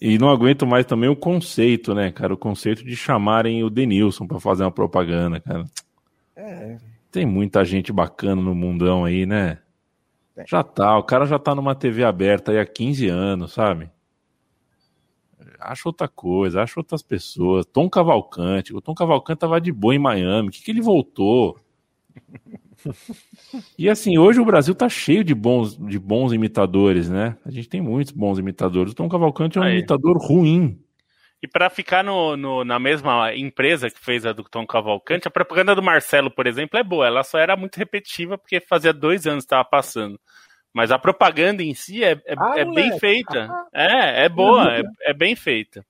[0.00, 2.32] E não aguento mais também o conceito, né, cara?
[2.32, 5.64] O conceito de chamarem o Denilson para fazer uma propaganda, cara.
[6.36, 6.76] É.
[7.10, 9.58] Tem muita gente bacana no mundão aí, né?
[10.38, 10.44] É.
[10.46, 13.90] Já tá, o cara já tá numa TV aberta aí há 15 anos, sabe?
[15.58, 17.66] Acha outra coisa, acha outras pessoas.
[17.66, 21.58] Tom Cavalcante, o Tom Cavalcante tava de boa em Miami, o que, que ele voltou?
[23.76, 27.36] E assim, hoje o Brasil tá cheio de bons, de bons imitadores, né?
[27.44, 28.92] A gente tem muitos bons imitadores.
[28.92, 29.78] O Tom Cavalcante é um Aí.
[29.78, 30.78] imitador ruim.
[31.40, 35.30] E para ficar no, no, na mesma empresa que fez a do Tom Cavalcante, a
[35.30, 37.06] propaganda do Marcelo, por exemplo, é boa.
[37.06, 40.18] Ela só era muito repetitiva porque fazia dois anos que estava passando.
[40.72, 43.48] Mas a propaganda em si é, é, ah, é bem feita.
[43.50, 45.84] Ah, é, é boa, é, é bem feita.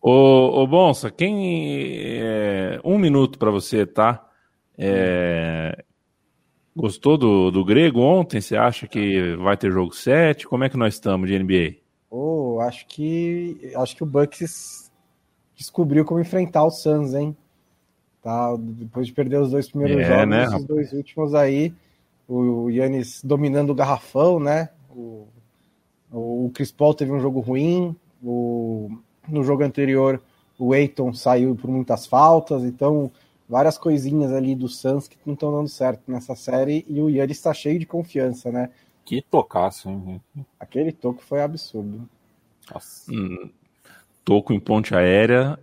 [0.00, 2.20] ô, ô Bonsa, quem.
[2.20, 4.24] É, um minuto para você, tá?
[4.78, 5.84] É,
[6.74, 8.40] gostou do, do grego ontem?
[8.40, 10.46] Você acha que vai ter jogo 7?
[10.46, 11.87] Como é que nós estamos de NBA?
[12.10, 14.90] Oh, acho que acho que o Bucks
[15.54, 17.36] descobriu como enfrentar o Suns, hein?
[18.22, 20.48] Tá, depois de perder os dois primeiros é, jogos, né?
[20.48, 21.72] os dois últimos aí,
[22.26, 24.70] o Yannis dominando o garrafão, né?
[24.90, 25.26] O,
[26.10, 28.90] o Chris Paul teve um jogo ruim, o,
[29.28, 30.20] no jogo anterior
[30.58, 33.10] o Aiton saiu por muitas faltas, então
[33.48, 37.38] várias coisinhas ali do Suns que não estão dando certo nessa série e o Yannis
[37.38, 38.70] está cheio de confiança, né?
[39.08, 40.20] Que tocaço, hein?
[40.60, 42.06] Aquele toco foi absurdo.
[43.08, 43.48] Hum,
[44.22, 45.58] toco em ponte aérea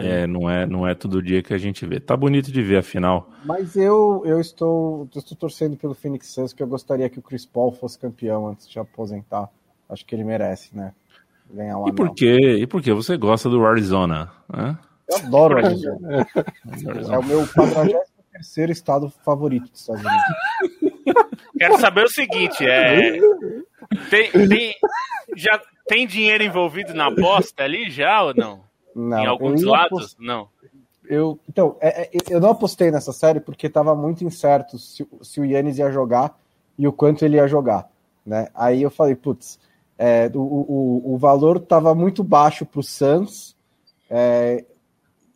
[0.00, 2.00] é, não, é, não é todo dia que a gente vê.
[2.00, 3.30] Tá bonito de ver a final.
[3.44, 7.22] Mas eu, eu estou, eu estou torcendo pelo Phoenix Suns, que eu gostaria que o
[7.22, 9.48] Chris Paul fosse campeão antes de aposentar.
[9.88, 10.92] Acho que ele merece, né?
[11.52, 12.56] Ganhar um e por quê?
[12.58, 14.28] E por que você gosta do Arizona?
[14.52, 14.76] Né?
[15.08, 16.26] Eu adoro Arizona.
[17.12, 20.82] é o meu 43 estado favorito dos Estados Unidos.
[21.58, 23.18] Quero saber o seguinte: é,
[24.10, 24.74] tem, tem,
[25.36, 28.60] já tem dinheiro envolvido na aposta ali já ou não?
[28.94, 29.18] Não.
[29.18, 29.98] Em alguns lados?
[29.98, 30.16] Apost...
[30.18, 30.48] Não.
[31.08, 35.40] Eu, então, é, é, eu não apostei nessa série porque estava muito incerto se, se
[35.40, 36.38] o Yannis ia jogar
[36.78, 37.90] e o quanto ele ia jogar.
[38.24, 38.48] Né?
[38.54, 39.58] Aí eu falei, putz,
[39.98, 43.56] é, o, o, o valor estava muito baixo para o Suns.
[44.08, 44.64] É,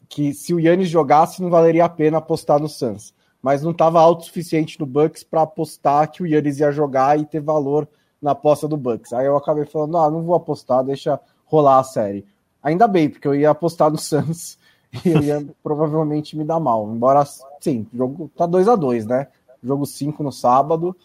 [0.08, 3.12] que se o Yannis jogasse, não valeria a pena apostar no Suns.
[3.46, 7.16] Mas não estava alto o suficiente no Bucks para apostar que o Yannis ia jogar
[7.16, 7.86] e ter valor
[8.20, 9.12] na aposta do Bucks.
[9.12, 12.26] Aí eu acabei falando, ah, não vou apostar, deixa rolar a série.
[12.60, 14.58] Ainda bem, porque eu ia apostar no Suns
[15.04, 16.92] e eu ia provavelmente me dar mal.
[16.92, 17.24] Embora,
[17.60, 19.28] sim, o jogo tá 2 a 2 né?
[19.62, 20.96] Jogo 5 no sábado,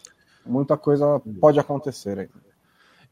[0.44, 2.28] muita coisa pode acontecer aí.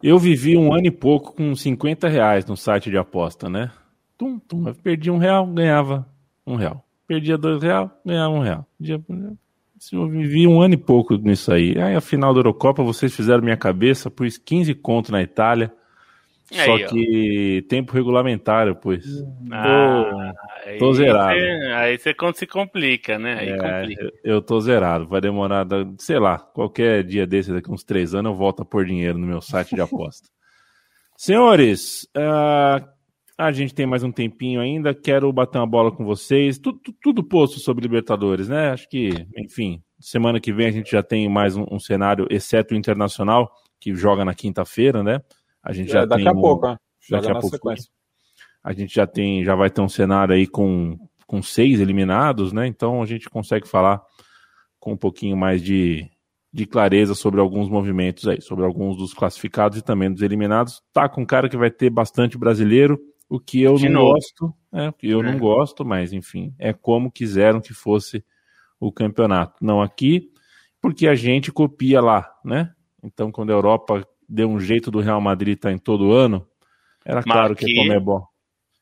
[0.03, 3.70] Eu vivi um ano e pouco com 50 reais no site de aposta, né?
[4.18, 4.66] Tum, tum.
[4.66, 6.05] Eu perdia um real, ganhava
[6.45, 6.85] um real.
[7.11, 8.65] Perdia dois real, ganhava um real.
[8.81, 11.77] Eu vivi um ano e pouco nisso aí.
[11.77, 15.73] Aí a final da Eurocopa, vocês fizeram minha cabeça, pus 15 conto na Itália.
[16.53, 17.69] Aí, só que ó.
[17.69, 19.05] tempo regulamentar, pois.
[19.51, 20.33] Ah,
[20.79, 21.37] tô, tô zerado.
[21.75, 23.39] aí você se complica, né?
[23.41, 24.13] Aí é, complica.
[24.23, 25.09] Eu tô zerado.
[25.09, 25.67] Vai demorar,
[25.99, 29.27] sei lá, qualquer dia desse, daqui uns três anos, eu volto a pôr dinheiro no
[29.27, 30.29] meu site de aposta.
[31.19, 32.89] Senhores, uh,
[33.41, 36.59] a gente tem mais um tempinho ainda, quero bater uma bola com vocês.
[36.59, 38.70] Tudo, tudo posto sobre Libertadores, né?
[38.70, 42.74] Acho que, enfim, semana que vem a gente já tem mais um, um cenário, exceto
[42.74, 45.22] o Internacional, que joga na quinta-feira, né?
[45.62, 46.32] A gente já, já daqui tem.
[46.32, 46.76] a um, pouco, né?
[47.09, 47.49] Daqui a pouco.
[47.49, 47.91] Sequência.
[48.62, 52.66] A gente já tem, já vai ter um cenário aí com, com seis eliminados, né?
[52.66, 54.03] Então a gente consegue falar
[54.78, 56.07] com um pouquinho mais de,
[56.53, 60.82] de clareza sobre alguns movimentos aí, sobre alguns dos classificados e também dos eliminados.
[60.93, 63.01] Tá com um cara que vai ter bastante brasileiro
[63.31, 64.14] o que eu de não novo.
[64.14, 65.22] gosto, é, o que eu é.
[65.22, 68.24] não gosto, mas enfim, é como quiseram que fosse
[68.81, 69.64] o campeonato.
[69.64, 70.33] Não aqui,
[70.81, 72.72] porque a gente copia lá, né?
[73.03, 76.45] Então, quando a Europa deu um jeito do Real Madrid estar tá em todo ano,
[77.05, 78.26] era mas claro que é bom.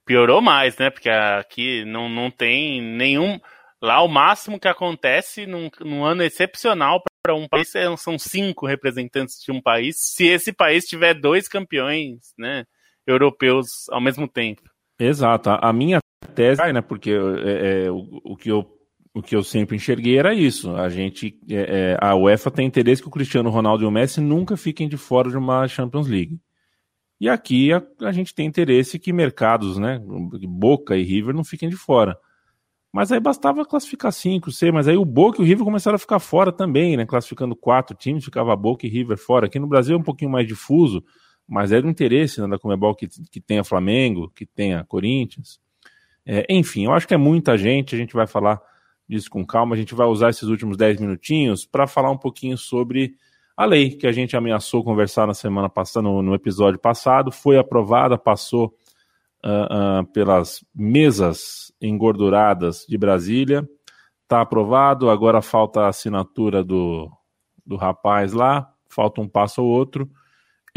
[0.06, 0.88] Piorou mais, né?
[0.88, 3.38] Porque aqui não, não tem nenhum.
[3.82, 9.42] Lá o máximo que acontece num, num ano excepcional para um país são cinco representantes
[9.44, 9.96] de um país.
[9.98, 12.64] Se esse país tiver dois campeões, né?
[13.08, 14.62] Europeus ao mesmo tempo.
[14.98, 15.50] Exato.
[15.50, 15.98] A minha
[16.34, 18.66] tese, né, porque é, é, o, o, que eu,
[19.14, 20.74] o que eu sempre enxerguei era isso.
[20.76, 24.20] A gente, é, é, a UEFA tem interesse que o Cristiano Ronaldo e o Messi
[24.20, 26.38] nunca fiquem de fora de uma Champions League.
[27.20, 30.00] E aqui a, a gente tem interesse que mercados, né,
[30.48, 32.16] Boca e River não fiquem de fora.
[32.92, 35.98] Mas aí bastava classificar cinco, sei, mas aí o Boca e o River começaram a
[35.98, 37.04] ficar fora também, né?
[37.04, 39.46] Classificando quatro times, ficava Boca e River fora.
[39.46, 41.04] Aqui no Brasil é um pouquinho mais difuso,
[41.48, 45.58] mas é do interesse né, da Comebol que, que tenha Flamengo, que tenha Corinthians.
[46.26, 48.60] É, enfim, eu acho que é muita gente, a gente vai falar
[49.08, 52.58] disso com calma, a gente vai usar esses últimos dez minutinhos para falar um pouquinho
[52.58, 53.14] sobre
[53.56, 57.58] a lei que a gente ameaçou conversar na semana passada, no, no episódio passado, foi
[57.58, 58.76] aprovada, passou
[59.44, 63.68] uh, uh, pelas mesas engorduradas de Brasília.
[64.22, 67.10] Está aprovado, agora falta a assinatura do,
[67.66, 70.08] do rapaz lá, falta um passo ou outro.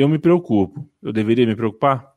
[0.01, 0.89] Eu me preocupo.
[0.99, 2.11] Eu deveria me preocupar?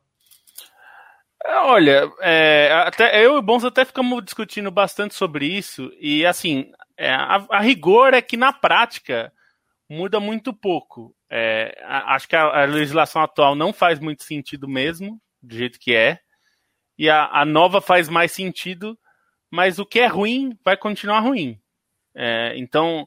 [1.46, 6.72] Olha, é, até, eu e o Bons até ficamos discutindo bastante sobre isso, e assim,
[6.96, 9.30] é, a, a, rigor é que na prática
[9.86, 11.14] muda muito pouco.
[11.30, 15.94] É, acho que a, a, legislação atual não faz muito sentido mesmo, do jeito que
[15.94, 16.20] é
[16.96, 18.98] e a, a nova faz mais sentido,
[19.50, 21.60] mas o que é ruim vai continuar ruim.
[22.14, 23.06] É, então,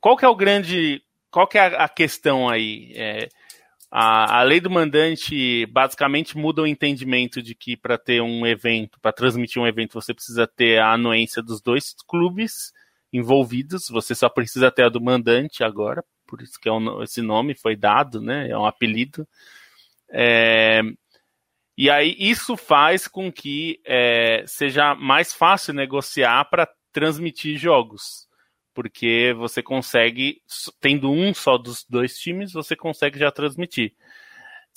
[0.00, 1.00] qual que é o grande,
[1.30, 2.92] qual que é a, a questão aí?
[3.94, 8.98] A, a lei do mandante basicamente muda o entendimento de que para ter um evento,
[8.98, 12.72] para transmitir um evento, você precisa ter a anuência dos dois clubes
[13.12, 17.20] envolvidos, você só precisa ter a do mandante agora, por isso que é um, esse
[17.20, 18.48] nome foi dado, né?
[18.48, 19.28] É um apelido.
[20.08, 20.80] É,
[21.76, 28.26] e aí isso faz com que é, seja mais fácil negociar para transmitir jogos.
[28.74, 30.40] Porque você consegue,
[30.80, 33.94] tendo um só dos dois times, você consegue já transmitir.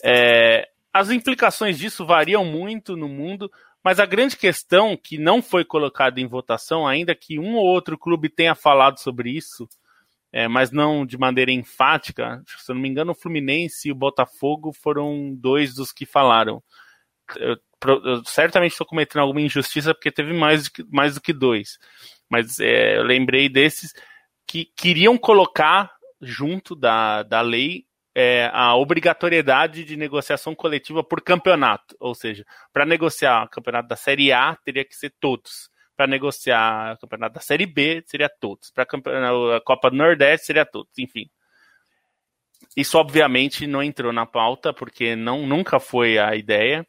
[0.04, 3.50] É, as implicações disso variam muito no mundo,
[3.84, 7.98] mas a grande questão que não foi colocada em votação, ainda que um ou outro
[7.98, 9.68] clube tenha falado sobre isso,
[10.32, 13.96] é, mas não de maneira enfática, se eu não me engano, o Fluminense e o
[13.96, 16.62] Botafogo foram dois dos que falaram
[17.38, 17.58] eu,
[18.04, 21.78] eu certamente estou cometendo alguma injustiça porque teve mais mais do que dois.
[22.30, 23.94] Mas é, eu lembrei desses
[24.48, 31.96] que queriam colocar junto da, da lei é, a obrigatoriedade de negociação coletiva por campeonato.
[32.00, 35.70] Ou seja, para negociar o campeonato da Série A, teria que ser todos.
[35.98, 38.72] Para negociar o campeonato da Série B, seria todos.
[38.72, 40.98] Para a Copa do Nordeste, seria todos.
[40.98, 41.30] Enfim.
[42.76, 46.88] Isso, obviamente, não entrou na pauta, porque não, nunca foi a ideia.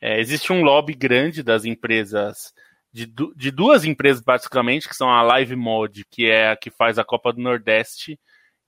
[0.00, 2.52] É, existe um lobby grande das empresas,
[2.92, 6.98] de, de, duas empresas basicamente, que são a Live Mod, que é a que faz
[6.98, 8.18] a Copa do Nordeste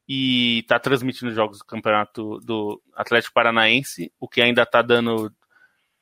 [0.09, 5.33] e está transmitindo jogos do campeonato do Atlético Paranaense, o que ainda está dando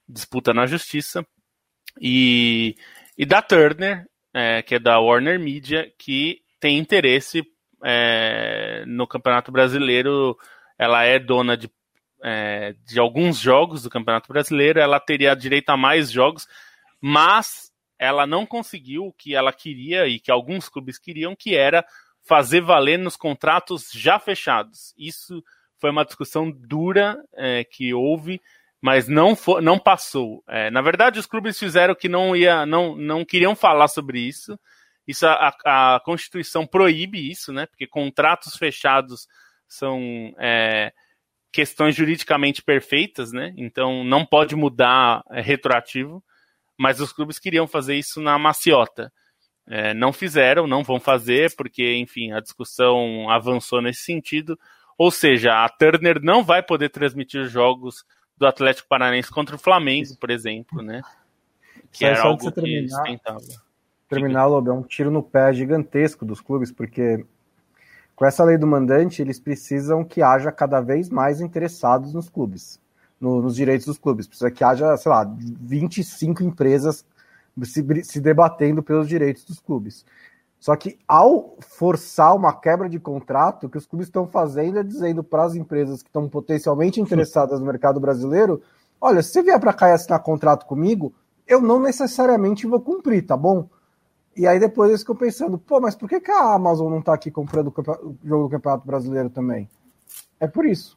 [0.09, 1.27] disputa na justiça,
[2.01, 2.77] e,
[3.17, 7.43] e da Turner, é, que é da Warner Media, que tem interesse
[7.85, 10.37] é, no Campeonato Brasileiro.
[10.79, 11.71] Ela é dona de
[12.25, 16.47] é, de alguns jogos do Campeonato Brasileiro, ela teria direito a mais jogos,
[17.01, 17.72] mas
[18.03, 21.85] ela não conseguiu o que ela queria e que alguns clubes queriam, que era
[22.25, 24.93] fazer valer nos contratos já fechados.
[24.99, 25.41] Isso
[25.79, 28.43] foi uma discussão dura é, que houve,
[28.81, 30.43] mas não, for, não passou.
[30.49, 34.59] É, na verdade, os clubes fizeram que não ia, não, não queriam falar sobre isso.
[35.07, 37.67] Isso a, a Constituição proíbe isso, né?
[37.67, 39.29] Porque contratos fechados
[39.69, 40.93] são é,
[41.53, 43.55] questões juridicamente perfeitas, né?
[43.57, 46.21] Então não pode mudar é, retroativo,
[46.83, 49.13] mas os clubes queriam fazer isso na maciota.
[49.69, 54.59] É, não fizeram, não vão fazer, porque, enfim, a discussão avançou nesse sentido.
[54.99, 58.05] Ou seja, a Turner não vai poder transmitir jogos
[58.37, 61.03] do Atlético Paranaense contra o Flamengo, por exemplo, né?
[61.93, 62.87] Que era algo que
[64.09, 67.25] Terminar, Lobo, é um tiro no pé gigantesco dos clubes, porque
[68.17, 72.81] com essa lei do mandante, eles precisam que haja cada vez mais interessados nos clubes,
[73.23, 74.27] no, nos direitos dos clubes.
[74.27, 77.05] Precisa que haja, sei lá, 25 empresas
[77.63, 80.05] se, se debatendo pelos direitos dos clubes.
[80.59, 84.83] Só que ao forçar uma quebra de contrato, o que os clubes estão fazendo é
[84.83, 88.61] dizendo para as empresas que estão potencialmente interessadas no mercado brasileiro:
[89.01, 91.13] olha, se você vier para cá e assinar contrato comigo,
[91.47, 93.69] eu não necessariamente vou cumprir, tá bom?
[94.37, 97.13] E aí depois eu fico pensando, pô, mas por que, que a Amazon não está
[97.13, 99.69] aqui comprando o jogo do Campeonato Brasileiro também?
[100.41, 100.97] É por isso.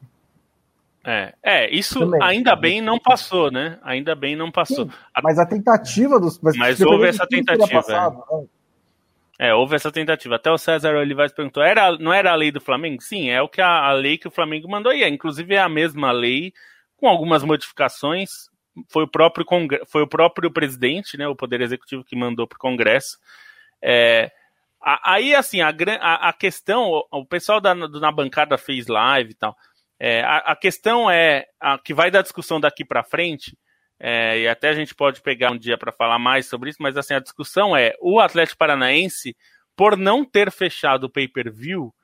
[1.08, 2.20] É, é isso também.
[2.20, 3.78] ainda bem não passou, né?
[3.84, 4.86] Ainda bem não passou.
[4.86, 4.92] Sim,
[5.22, 6.40] mas a tentativa dos.
[6.40, 8.24] Mas, mas houve essa tentativa.
[9.38, 9.50] É.
[9.50, 9.54] é.
[9.54, 10.34] houve essa tentativa.
[10.34, 13.00] Até o César Olivares perguntou: era, não era a lei do Flamengo?
[13.00, 15.04] Sim, é o que a, a lei que o Flamengo mandou aí.
[15.04, 16.52] É, inclusive é a mesma lei,
[16.96, 18.50] com algumas modificações,
[18.88, 19.46] foi o próprio
[19.86, 23.16] foi o próprio presidente, né, o poder executivo que mandou para o Congresso.
[23.80, 24.32] É,
[24.82, 25.68] aí assim a,
[26.00, 29.56] a, a, questão, o pessoal da, na bancada fez live e tal.
[29.98, 33.56] É, a, a, questão é a que vai da discussão daqui para frente
[33.98, 36.96] é, e até a gente pode pegar um dia para falar mais sobre isso, mas
[36.96, 39.34] assim, a discussão é: o Atlético Paranaense,
[39.74, 41.94] por não ter fechado o pay-per-view,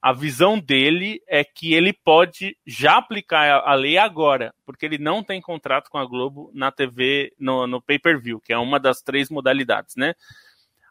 [0.00, 5.22] a visão dele é que ele pode já aplicar a lei agora, porque ele não
[5.22, 9.28] tem contrato com a Globo na TV, no, no pay-per-view, que é uma das três
[9.28, 10.14] modalidades, né?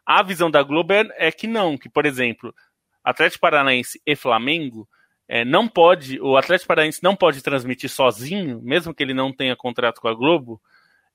[0.06, 2.54] A visão da Globo é, é que não, que, por exemplo,
[3.02, 4.88] Atlético Paranaense e Flamengo
[5.32, 9.54] é, não pode, o Atlético Paranaense não pode transmitir sozinho, mesmo que ele não tenha
[9.54, 10.60] contrato com a Globo,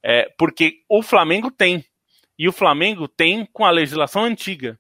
[0.02, 1.84] é, porque o Flamengo tem.
[2.40, 4.80] E o Flamengo tem com a legislação antiga.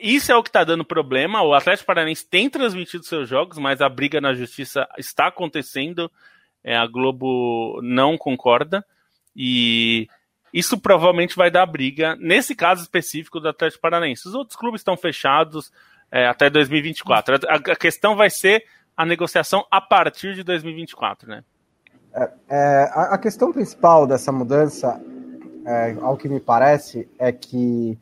[0.00, 1.40] Isso é o que está dando problema.
[1.42, 6.10] O Atlético Paranaense tem transmitido seus jogos, mas a briga na justiça está acontecendo.
[6.64, 8.84] É, a Globo não concorda.
[9.36, 10.08] E
[10.52, 14.26] isso provavelmente vai dar briga, nesse caso específico do Atlético Paranaense.
[14.26, 15.70] Os outros clubes estão fechados,
[16.10, 17.36] é, até 2024.
[17.48, 18.64] A, a, questão vai ser
[18.96, 21.44] a negociação a partir de 2024, né?
[22.14, 25.00] É, é, a, a, questão principal dessa mudança,
[25.66, 27.98] é, ao que me parece, é que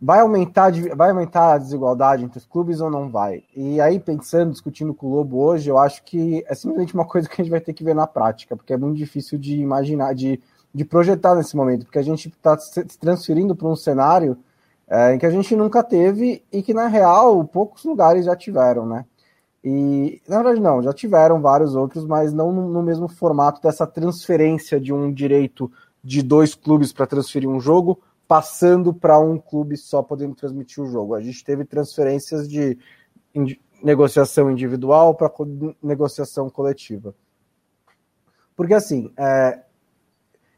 [0.00, 3.44] vai aumentar, vai aumentar a desigualdade entre os clubes ou não vai?
[3.54, 7.28] E aí, pensando, discutindo com o Lobo hoje, eu acho que é simplesmente uma coisa
[7.28, 10.14] que a gente vai ter que ver na prática, porque é muito difícil de imaginar,
[10.14, 10.40] de,
[10.74, 14.36] de projetar nesse momento, porque a gente está se transferindo para um cenário
[14.92, 19.06] é, que a gente nunca teve e que, na real, poucos lugares já tiveram, né?
[19.64, 24.78] E, na verdade, não, já tiveram vários outros, mas não no, mesmo formato dessa transferência
[24.78, 25.72] de um direito
[26.04, 30.90] de dois clubes para transferir um jogo, passando para um clube só podendo transmitir o
[30.90, 31.14] jogo.
[31.14, 32.78] A gente teve transferências de
[33.82, 35.32] negociação individual para
[35.82, 37.14] negociação coletiva.
[38.54, 39.62] Porque, assim, é,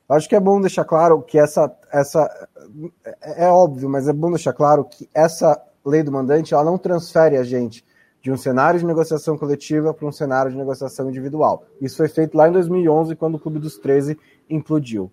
[0.09, 2.49] Acho que é bom deixar claro que essa, essa
[3.23, 6.77] é, é óbvio, mas é bom deixar claro que essa lei do mandante ela não
[6.77, 7.85] transfere a gente
[8.21, 11.65] de um cenário de negociação coletiva para um cenário de negociação individual.
[11.81, 15.11] Isso foi feito lá em 2011, quando o Clube dos 13 implodiu.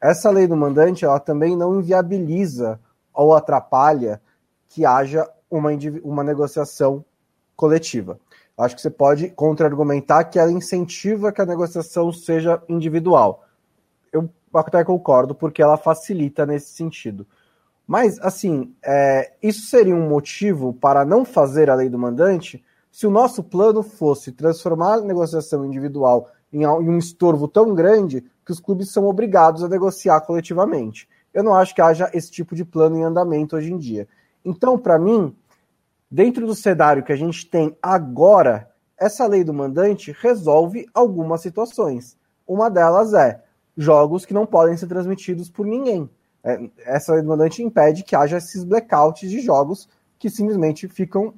[0.00, 2.78] Essa lei do mandante ela também não inviabiliza
[3.12, 4.20] ou atrapalha
[4.68, 5.70] que haja uma,
[6.02, 7.04] uma negociação
[7.54, 8.18] coletiva.
[8.56, 13.45] Acho que você pode contra-argumentar que ela incentiva que a negociação seja individual
[14.16, 17.26] eu até concordo, porque ela facilita nesse sentido.
[17.86, 23.06] Mas, assim, é, isso seria um motivo para não fazer a lei do mandante se
[23.06, 28.50] o nosso plano fosse transformar a negociação individual em, em um estorvo tão grande que
[28.50, 31.08] os clubes são obrigados a negociar coletivamente.
[31.32, 34.08] Eu não acho que haja esse tipo de plano em andamento hoje em dia.
[34.44, 35.36] Então, para mim,
[36.10, 42.16] dentro do cenário que a gente tem agora, essa lei do mandante resolve algumas situações.
[42.46, 43.42] Uma delas é
[43.76, 46.08] jogos que não podem ser transmitidos por ninguém.
[46.42, 51.34] É, essa demandante impede que haja esses blackouts de jogos que simplesmente ficam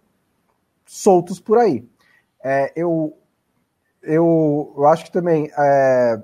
[0.87, 1.89] soltos por aí.
[2.43, 3.17] É, eu,
[4.03, 6.23] eu, eu acho que também é,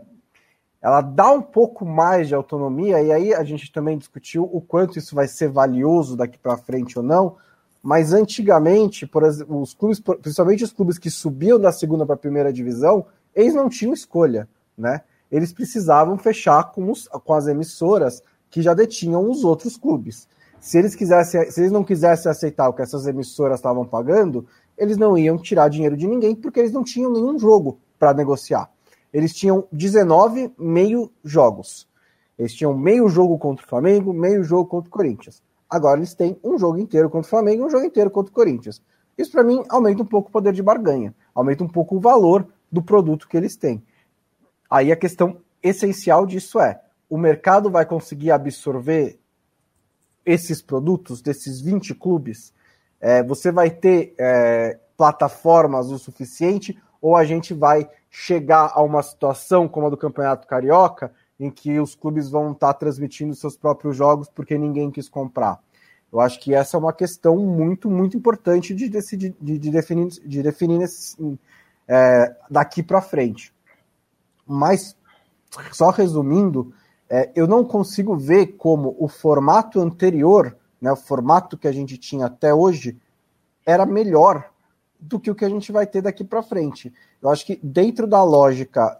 [0.80, 4.98] ela dá um pouco mais de autonomia, e aí a gente também discutiu o quanto
[4.98, 7.36] isso vai ser valioso daqui para frente ou não.
[7.82, 12.18] Mas antigamente, por exemplo, os clubes, principalmente os clubes que subiam da segunda para a
[12.18, 15.02] primeira divisão, eles não tinham escolha, né?
[15.35, 20.28] Eles precisavam fechar com, os, com as emissoras que já detinham os outros clubes.
[20.61, 24.47] Se eles, quisessem, se eles não quisessem aceitar o que essas emissoras estavam pagando,
[24.78, 28.70] eles não iam tirar dinheiro de ninguém, porque eles não tinham nenhum jogo para negociar.
[29.12, 31.89] Eles tinham 19 meio jogos.
[32.39, 35.43] Eles tinham meio jogo contra o Flamengo, meio jogo contra o Corinthians.
[35.68, 38.35] Agora eles têm um jogo inteiro contra o Flamengo e um jogo inteiro contra o
[38.35, 38.80] Corinthians.
[39.18, 42.47] Isso para mim aumenta um pouco o poder de barganha, aumenta um pouco o valor
[42.70, 43.82] do produto que eles têm.
[44.74, 49.20] Aí a questão essencial disso é: o mercado vai conseguir absorver
[50.26, 52.52] esses produtos desses 20 clubes?
[53.00, 59.00] É, você vai ter é, plataformas o suficiente ou a gente vai chegar a uma
[59.00, 63.96] situação como a do Campeonato Carioca, em que os clubes vão estar transmitindo seus próprios
[63.96, 65.60] jogos porque ninguém quis comprar?
[66.12, 70.08] Eu acho que essa é uma questão muito, muito importante de, decidir, de, de definir,
[70.08, 71.38] de definir nesse,
[71.86, 73.53] é, daqui para frente.
[74.47, 74.97] Mas,
[75.72, 76.72] só resumindo,
[77.09, 81.97] é, eu não consigo ver como o formato anterior, né, o formato que a gente
[81.97, 82.99] tinha até hoje,
[83.64, 84.51] era melhor
[85.01, 86.92] do que o que a gente vai ter daqui para frente.
[87.22, 88.99] Eu acho que dentro da lógica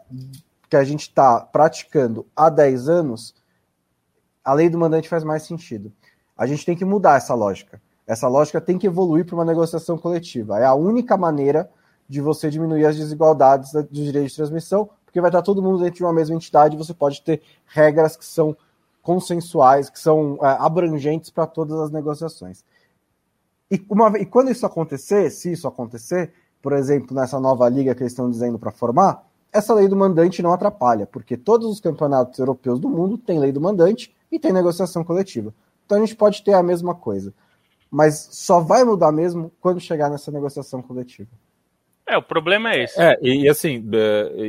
[0.69, 3.35] que a gente está praticando há 10 anos,
[4.45, 5.93] a lei do mandante faz mais sentido.
[6.37, 7.81] A gente tem que mudar essa lógica.
[8.07, 10.59] Essa lógica tem que evoluir para uma negociação coletiva.
[10.59, 11.71] É a única maneira
[12.09, 15.99] de você diminuir as desigualdades dos direitos de transmissão, porque vai estar todo mundo dentro
[15.99, 18.57] de uma mesma entidade, você pode ter regras que são
[19.01, 22.65] consensuais, que são é, abrangentes para todas as negociações.
[23.71, 28.03] E, uma, e quando isso acontecer, se isso acontecer, por exemplo, nessa nova liga que
[28.03, 32.37] eles estão dizendo para formar, essa lei do mandante não atrapalha, porque todos os campeonatos
[32.41, 35.55] europeus do mundo têm lei do mandante e tem negociação coletiva.
[35.87, 37.33] Então a gente pode ter a mesma coisa.
[37.89, 41.31] Mas só vai mudar mesmo quando chegar nessa negociação coletiva.
[42.07, 43.01] É, o problema é esse.
[43.01, 43.83] É, e, assim,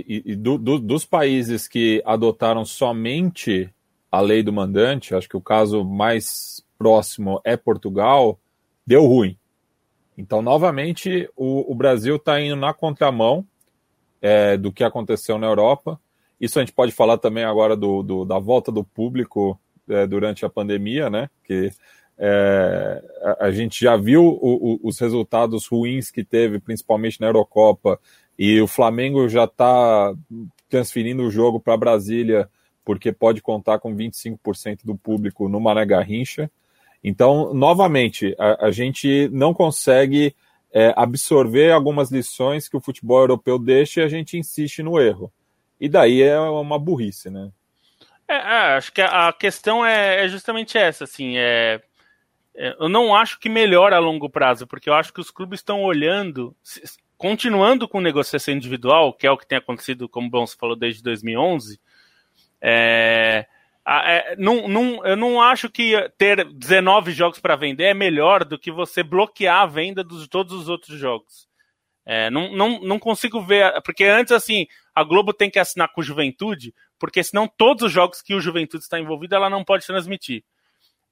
[0.08, 3.70] e, e do, do, dos países que adotaram somente
[4.12, 8.40] a lei do mandante, acho que o caso mais próximo é Portugal,
[8.86, 9.38] deu ruim.
[10.18, 13.46] Então, novamente, o, o Brasil está indo na contramão
[14.22, 16.00] é, do que aconteceu na Europa.
[16.40, 20.46] Isso a gente pode falar também agora do, do da volta do público é, durante
[20.46, 21.30] a pandemia, né?
[21.44, 21.72] Que
[22.18, 27.28] é, a, a, gente já viu o, o, os resultados ruins que teve, principalmente na
[27.28, 28.00] Eurocopa,
[28.38, 30.14] e o Flamengo já está
[30.70, 32.50] transferindo o jogo para Brasília,
[32.84, 36.50] porque pode contar com 25% do público no Mané Garrincha.
[37.04, 40.36] Então, novamente, a, a gente não consegue
[40.74, 45.32] é, absorver algumas lições que o futebol europeu deixa e a gente insiste no erro.
[45.80, 47.50] E daí é uma burrice, né?
[48.28, 51.82] É, é, acho que a questão é, é justamente essa, assim, é,
[52.56, 55.84] eu não acho que melhora a longo prazo, porque eu acho que os clubes estão
[55.84, 56.56] olhando,
[57.18, 61.04] continuando com negociação individual, que é o que tem acontecido, como o Bons falou, desde
[61.04, 61.80] 2011,
[62.62, 63.46] é,
[63.88, 68.58] é, não, não, eu não acho que ter 19 jogos para vender é melhor do
[68.58, 71.48] que você bloquear a venda de todos os outros jogos.
[72.06, 76.02] É, não, não, não consigo ver, porque antes assim, a Globo tem que assinar com
[76.02, 79.86] o Juventude, porque senão todos os jogos que o Juventude está envolvido, ela não pode
[79.86, 80.44] transmitir.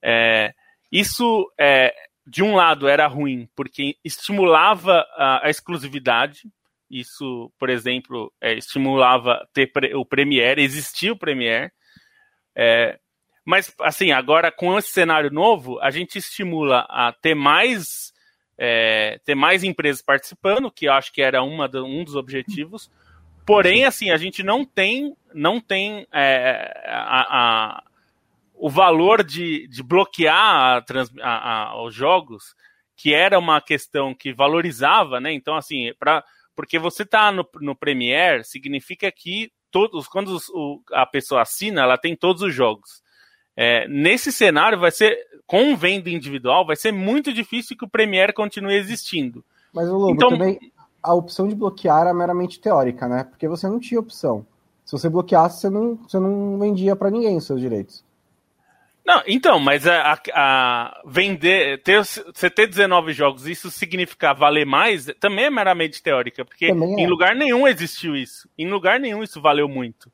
[0.02, 0.54] É,
[0.94, 1.92] isso, é,
[2.24, 6.42] de um lado, era ruim, porque estimulava a, a exclusividade,
[6.88, 11.72] isso, por exemplo, é, estimulava ter o Premiere, existia o Premiere,
[12.54, 12.96] é,
[13.44, 18.12] mas, assim, agora com esse cenário novo, a gente estimula a ter mais,
[18.56, 22.88] é, ter mais empresas participando, que eu acho que era uma um dos objetivos.
[23.44, 27.82] Porém, assim, a gente não tem, não tem é, a, a,
[28.54, 30.84] o valor de, de bloquear
[31.20, 32.54] a, os jogos,
[32.96, 35.32] que era uma questão que valorizava, né?
[35.32, 36.24] Então, assim, pra,
[36.54, 41.98] porque você está no, no Premiere, significa que todos, quando o, a pessoa assina, ela
[41.98, 43.02] tem todos os jogos.
[43.56, 48.32] É, nesse cenário, vai ser, com venda individual, vai ser muito difícil que o Premiere
[48.32, 49.44] continue existindo.
[49.72, 50.58] Mas, o Lobo, então, também
[51.02, 53.24] a opção de bloquear era meramente teórica, né?
[53.24, 54.46] Porque você não tinha opção.
[54.84, 58.03] Se você bloqueasse, você não, você não vendia para ninguém os seus direitos.
[59.04, 65.06] Não, então, mas a, a, vender, ter, você ter 19 jogos, isso significar valer mais,
[65.20, 66.70] também é meramente teórica, porque é.
[66.70, 68.48] em lugar nenhum existiu isso.
[68.56, 70.10] Em lugar nenhum isso valeu muito.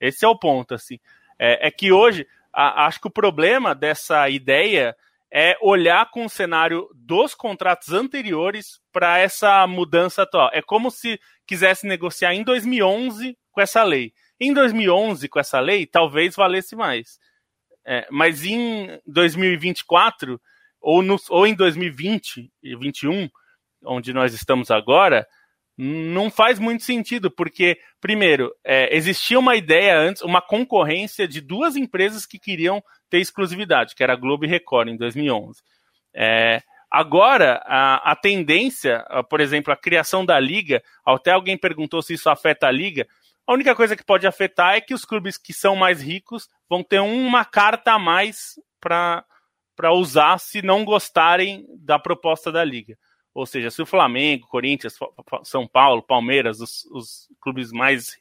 [0.00, 0.98] Esse é o ponto, assim.
[1.38, 4.96] É, é que hoje, a, acho que o problema dessa ideia
[5.30, 10.48] é olhar com o cenário dos contratos anteriores para essa mudança atual.
[10.52, 14.14] É como se quisesse negociar em 2011 com essa lei.
[14.40, 17.18] Em 2011, com essa lei, talvez valesse mais.
[17.86, 20.40] É, mas em 2024
[20.80, 23.30] ou, no, ou em 2020 e 2021,
[23.84, 25.26] onde nós estamos agora,
[25.76, 31.74] não faz muito sentido, porque, primeiro, é, existia uma ideia antes, uma concorrência de duas
[31.74, 35.60] empresas que queriam ter exclusividade, que era a Globo e Record, em 2011.
[36.14, 42.14] É, agora, a, a tendência, por exemplo, a criação da liga, até alguém perguntou se
[42.14, 43.06] isso afeta a liga,
[43.46, 46.82] a única coisa que pode afetar é que os clubes que são mais ricos vão
[46.82, 52.96] ter uma carta a mais para usar se não gostarem da proposta da liga.
[53.34, 54.96] Ou seja, se o Flamengo, Corinthians,
[55.42, 58.16] São Paulo, Palmeiras, os, os clubes mais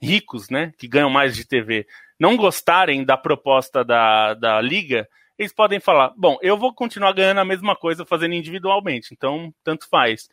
[0.00, 1.86] ricos, né, que ganham mais de TV,
[2.18, 7.40] não gostarem da proposta da, da liga, eles podem falar: bom, eu vou continuar ganhando
[7.40, 10.28] a mesma coisa fazendo individualmente, então tanto faz.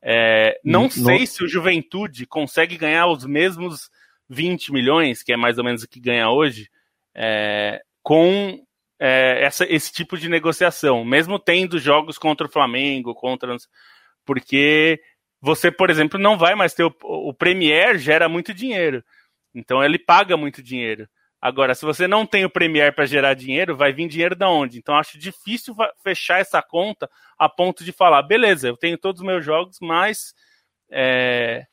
[0.00, 0.90] É, não no...
[0.90, 3.90] sei se o Juventude consegue ganhar os mesmos
[4.28, 6.68] 20 milhões, que é mais ou menos o que ganha hoje,
[7.14, 8.62] é, com
[9.00, 13.56] é, essa, esse tipo de negociação, mesmo tendo jogos contra o Flamengo, contra.
[14.24, 15.00] Porque
[15.40, 16.84] você, por exemplo, não vai mais ter.
[16.84, 19.04] O, o Premier gera muito dinheiro.
[19.54, 21.08] Então ele paga muito dinheiro.
[21.42, 24.78] Agora, se você não tem o Premier para gerar dinheiro, vai vir dinheiro da onde?
[24.78, 29.26] Então, acho difícil fechar essa conta a ponto de falar, beleza, eu tenho todos os
[29.26, 30.32] meus jogos, mas
[30.88, 31.66] é,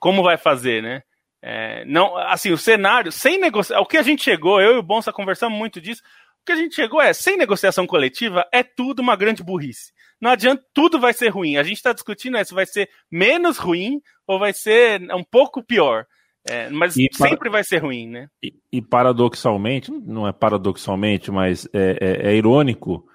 [0.00, 1.02] como vai fazer, né?
[1.48, 4.82] É, não, assim, o cenário, sem negociação, o que a gente chegou, eu e o
[4.82, 6.02] Bonsa conversamos muito disso,
[6.42, 9.92] o que a gente chegou é, sem negociação coletiva, é tudo uma grande burrice.
[10.20, 11.56] Não adianta, tudo vai ser ruim.
[11.56, 15.62] A gente está discutindo é, se vai ser menos ruim ou vai ser um pouco
[15.62, 16.04] pior.
[16.48, 17.50] É, mas e sempre para...
[17.50, 18.28] vai ser ruim, né?
[18.42, 23.06] E, e, paradoxalmente, não é paradoxalmente, mas é, é, é, irônico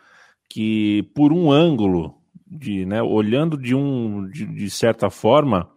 [0.50, 2.16] que por um ângulo,
[2.48, 5.70] de, né, olhando de um de, de certa forma,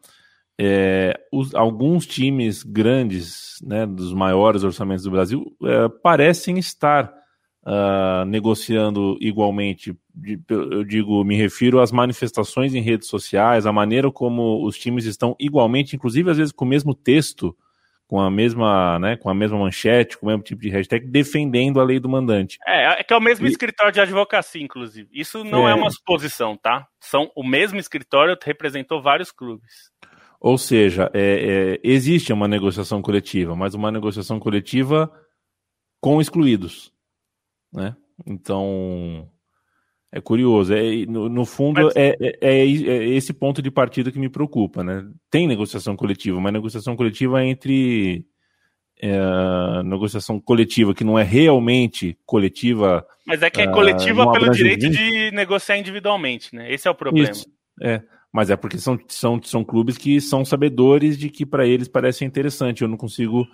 [0.60, 7.12] é, os, alguns times grandes, né, dos maiores orçamentos do Brasil, é, parecem estar
[7.64, 9.96] uh, negociando igualmente.
[10.48, 15.34] Eu digo, me refiro às manifestações em redes sociais, a maneira como os times estão
[15.40, 17.56] igualmente, inclusive às vezes com o mesmo texto,
[18.06, 21.80] com a mesma, né, com a mesma manchete, com o mesmo tipo de hashtag, defendendo
[21.80, 22.58] a lei do mandante.
[22.66, 23.50] É, é que é o mesmo e...
[23.50, 25.08] escritório de advocacia, inclusive.
[25.12, 25.72] Isso não é...
[25.72, 26.86] é uma suposição, tá?
[27.00, 29.90] São o mesmo escritório representou vários clubes.
[30.44, 35.10] Ou seja, é, é, existe uma negociação coletiva, mas uma negociação coletiva
[35.98, 36.92] com excluídos,
[37.72, 37.96] né?
[38.26, 39.26] Então
[40.12, 40.74] é curioso.
[40.74, 41.96] É, no, no fundo, mas...
[41.96, 45.10] é, é, é, é, esse ponto de partida que me preocupa, né?
[45.30, 48.26] Tem negociação coletiva, mas negociação coletiva entre
[49.00, 53.02] é, negociação coletiva que não é realmente coletiva.
[53.26, 56.70] Mas é que é coletiva uh, pelo direito de negociar individualmente, né?
[56.70, 57.30] Esse é o problema.
[57.30, 57.46] Isso,
[57.80, 58.02] é.
[58.34, 62.24] Mas é porque são, são, são clubes que são sabedores de que para eles parece
[62.24, 62.82] interessante.
[62.82, 63.46] Eu não consigo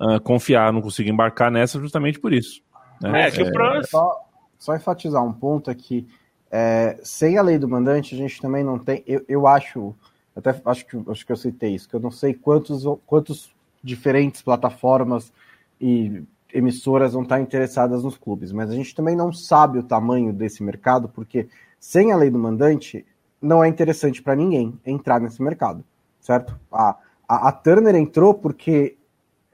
[0.00, 2.62] uh, confiar, não consigo embarcar nessa justamente por isso.
[2.98, 3.28] Né?
[3.28, 3.86] É, que é, o pro...
[3.86, 4.24] só,
[4.58, 6.08] só enfatizar um ponto aqui.
[6.50, 9.04] É, sem a lei do mandante, a gente também não tem.
[9.06, 9.94] Eu, eu acho,
[10.34, 13.54] até acho que, acho que eu citei isso, que eu não sei quantos, quantos
[13.84, 15.30] diferentes plataformas
[15.78, 16.22] e
[16.54, 20.62] emissoras vão estar interessadas nos clubes, mas a gente também não sabe o tamanho desse
[20.62, 23.04] mercado, porque sem a lei do mandante,
[23.42, 25.84] não é interessante para ninguém entrar nesse mercado,
[26.20, 26.58] certo?
[26.70, 26.96] A,
[27.28, 28.96] a, a, Turner entrou porque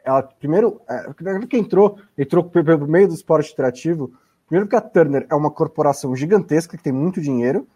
[0.05, 4.12] ela, primeiro, é, que entrou, entrou pelo meio do esporte interativo,
[4.47, 7.66] primeiro porque a Turner é uma corporação gigantesca que tem muito dinheiro,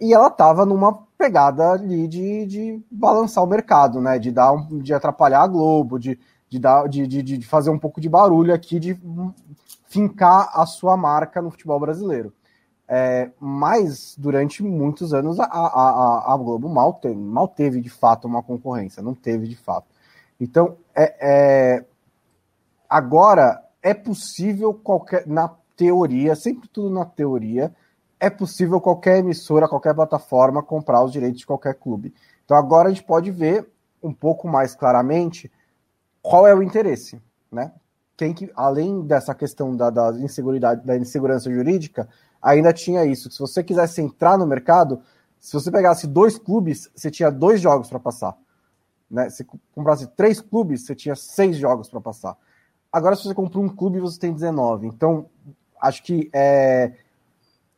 [0.00, 4.18] e ela estava numa pegada ali de, de balançar o mercado, né?
[4.18, 6.18] De dar um, de atrapalhar a Globo, de,
[6.48, 8.98] de, dar, de, de, de fazer um pouco de barulho aqui, de
[9.88, 12.32] fincar a sua marca no futebol brasileiro.
[12.88, 18.26] É, mas durante muitos anos a, a, a Globo mal teve, mal teve de fato
[18.26, 19.86] uma concorrência, não teve de fato.
[20.38, 21.84] Então, é, é,
[22.88, 27.74] agora é possível qualquer, na teoria, sempre tudo na teoria,
[28.20, 32.14] é possível qualquer emissora, qualquer plataforma comprar os direitos de qualquer clube.
[32.44, 33.68] Então agora a gente pode ver
[34.02, 35.50] um pouco mais claramente
[36.20, 37.20] qual é o interesse,
[37.50, 37.72] né?
[38.16, 42.08] Quem que, além dessa questão da, da da insegurança jurídica,
[42.42, 43.30] ainda tinha isso.
[43.30, 45.00] Se você quisesse entrar no mercado,
[45.38, 48.36] se você pegasse dois clubes, você tinha dois jogos para passar.
[49.10, 49.30] Né?
[49.30, 52.36] Se comprasse três clubes, você tinha seis jogos para passar.
[52.92, 54.86] Agora, se você compra um clube, você tem 19.
[54.86, 55.26] Então,
[55.80, 56.92] acho que é,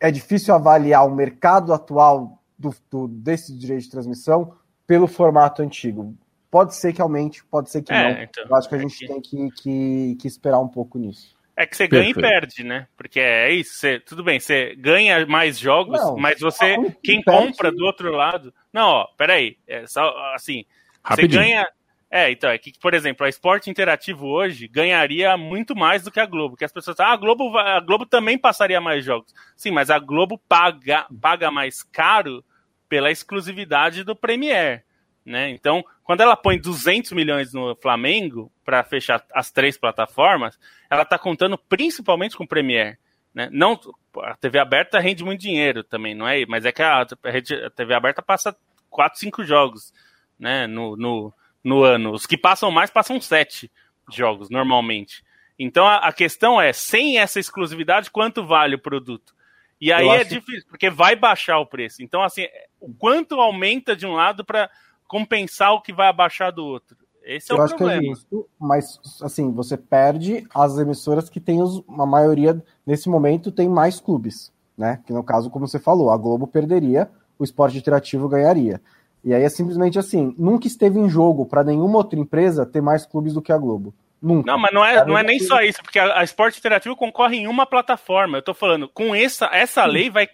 [0.00, 4.54] é difícil avaliar o mercado atual do, do, desse direito de transmissão
[4.86, 6.14] pelo formato antigo.
[6.50, 8.22] Pode ser que aumente, pode ser que é, não.
[8.22, 11.34] Então, Eu acho que a gente tem que, que, que esperar um pouco nisso.
[11.56, 12.26] É que você ganha Perfeito.
[12.26, 12.88] e perde, né?
[12.96, 17.70] Porque é isso, você, tudo bem, você ganha mais jogos, não, mas você, quem compra
[17.70, 18.52] do outro lado.
[18.72, 19.56] Não, ó, peraí.
[19.66, 20.64] É só, assim,
[21.02, 21.40] Rapidinho.
[21.42, 21.66] você ganha.
[22.10, 26.20] É, então, é que, por exemplo, a Esporte Interativo hoje ganharia muito mais do que
[26.20, 26.56] a Globo.
[26.56, 29.32] Que as pessoas ah, a Globo, a Globo também passaria mais jogos.
[29.56, 32.44] Sim, mas a Globo paga, paga mais caro
[32.88, 34.84] pela exclusividade do Premier.
[35.24, 35.50] Né?
[35.50, 40.58] Então, quando ela põe 200 milhões no Flamengo para fechar as três plataformas,
[40.90, 42.98] ela está contando principalmente com o Premier.
[43.34, 43.48] Né?
[43.50, 43.80] Não,
[44.22, 46.44] a TV aberta rende muito dinheiro também, não é?
[46.46, 48.54] Mas é que a, a TV aberta passa
[48.90, 49.92] 4, 5 jogos
[50.38, 50.66] né?
[50.66, 52.12] no, no, no ano.
[52.12, 53.70] Os que passam mais passam 7
[54.12, 55.24] jogos, normalmente.
[55.58, 59.34] Então a, a, questão é, sem essa exclusividade, quanto vale o produto?
[59.80, 62.02] E aí é difícil, porque vai baixar o preço.
[62.02, 62.46] Então, assim,
[62.80, 64.70] o quanto aumenta de um lado para
[65.14, 66.96] compensar o que vai abaixar do outro.
[67.22, 68.02] Esse é Eu o acho problema.
[68.02, 73.08] Que é justo, mas assim, você perde as emissoras que têm os, a maioria, nesse
[73.08, 75.00] momento, tem mais clubes, né?
[75.06, 77.08] Que no caso, como você falou, a Globo perderia,
[77.38, 78.80] o esporte interativo ganharia.
[79.22, 83.06] E aí é simplesmente assim, nunca esteve em jogo para nenhuma outra empresa ter mais
[83.06, 83.94] clubes do que a Globo.
[84.20, 84.50] Nunca.
[84.50, 87.36] Não, mas não é, não é nem só isso, porque a, a Esporte Interativo concorre
[87.36, 88.38] em uma plataforma.
[88.38, 90.28] Eu tô falando, com essa, essa lei vai,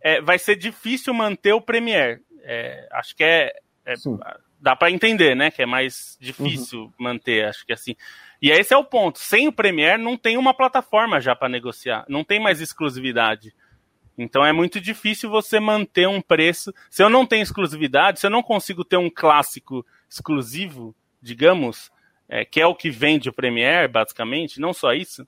[0.00, 2.20] é, vai ser difícil manter o Premier.
[2.44, 3.52] É, acho que é,
[3.84, 3.94] é,
[4.60, 5.50] dá para entender, né?
[5.50, 6.92] Que é mais difícil uhum.
[6.98, 7.96] manter, acho que assim.
[8.40, 9.18] E esse é o ponto.
[9.18, 12.04] Sem o Premiere, não tem uma plataforma já para negociar.
[12.08, 13.54] Não tem mais exclusividade.
[14.16, 16.72] Então é muito difícil você manter um preço.
[16.90, 21.90] Se eu não tenho exclusividade, se eu não consigo ter um clássico exclusivo, digamos,
[22.28, 25.26] é, que é o que vende o Premiere, basicamente, não só isso,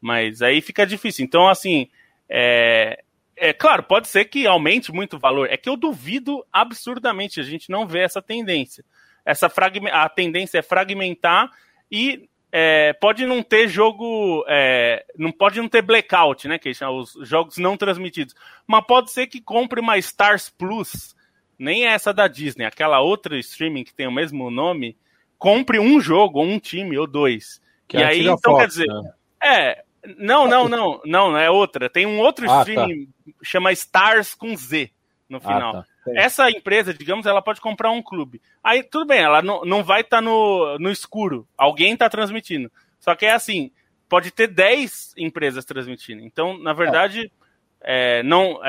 [0.00, 1.24] mas aí fica difícil.
[1.24, 1.88] Então, assim,
[2.28, 3.03] é,
[3.36, 5.48] é claro, pode ser que aumente muito o valor.
[5.50, 7.40] É que eu duvido absurdamente.
[7.40, 8.84] A gente não vê essa tendência.
[9.24, 9.50] Essa
[9.92, 11.50] a tendência é fragmentar
[11.90, 16.58] e é, pode não ter jogo, é, não pode não ter blackout, né?
[16.58, 18.34] Que são os jogos não transmitidos.
[18.66, 21.14] Mas pode ser que compre uma Stars Plus
[21.58, 24.96] nem essa da Disney, aquela outra streaming que tem o mesmo nome,
[25.38, 27.60] compre um jogo, ou um time, ou dois.
[27.86, 29.12] Que e é a aí, então Fox, quer dizer, né?
[29.42, 29.84] é,
[30.18, 31.88] não, não, não, não, não é outra.
[31.90, 33.08] Tem um outro Ah, streaming,
[33.42, 34.90] chama Stars com Z
[35.28, 35.72] no final.
[35.72, 35.84] tá.
[36.14, 38.40] Essa empresa, digamos, ela pode comprar um clube.
[38.62, 41.48] Aí, tudo bem, ela não, não vai estar no, no escuro.
[41.56, 42.70] Alguém está transmitindo.
[43.00, 43.70] Só que é assim,
[44.08, 46.22] pode ter 10 empresas transmitindo.
[46.22, 47.32] Então, na verdade,
[47.80, 48.60] é, não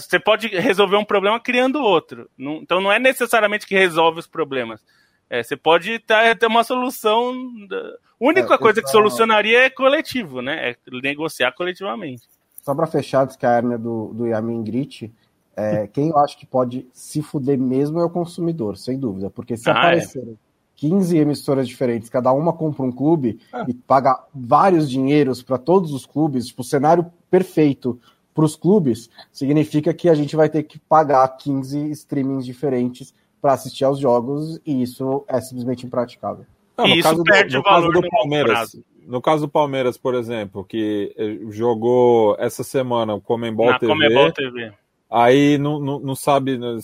[0.00, 2.30] você pode resolver um problema criando outro.
[2.36, 4.82] Não- então, não é necessariamente que resolve os problemas.
[5.30, 7.32] É, Você pode tá- ter uma solução.
[7.68, 10.70] da- A única É, coisa que solucionaria é coletivo, né?
[10.70, 12.28] É negociar coletivamente.
[12.62, 15.10] Só para fechar, diz que a hérnia do, do Yamin Grit,
[15.56, 19.30] é, quem eu acho que pode se fuder mesmo é o consumidor, sem dúvida.
[19.30, 20.36] Porque se Ah, aparecerem
[20.76, 23.64] 15 emissoras diferentes, cada uma compra um clube Ah.
[23.68, 27.98] e paga vários dinheiros para todos os clubes, tipo, o cenário perfeito
[28.34, 33.52] para os clubes, significa que a gente vai ter que pagar 15 streamings diferentes para
[33.54, 36.44] assistir aos jogos e isso é simplesmente impraticável.
[36.76, 38.84] Não, E no isso caso do, perde no valor caso do Palmeiras, prazo.
[39.06, 44.72] no caso do Palmeiras, por exemplo, que eh, jogou essa semana o Comembol TV, TV.
[45.10, 46.78] aí não, não, não sabe, né,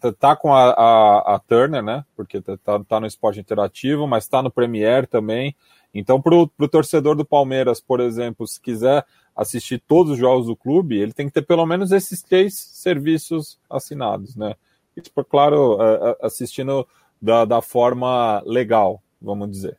[0.00, 2.04] tá- tá com a, a, a Turner, né?
[2.16, 5.54] Porque tá, tá, tá no esporte interativo, mas tá no Premier também.
[5.94, 9.04] Então, pro, pro torcedor do Palmeiras, por exemplo, se quiser
[9.34, 13.58] assistir todos os jogos do clube, ele tem que ter pelo menos esses três serviços
[13.70, 14.54] assinados, né?
[14.98, 15.78] E, tipo, claro,
[16.20, 16.84] assistindo
[17.22, 19.78] da, da forma legal, vamos dizer.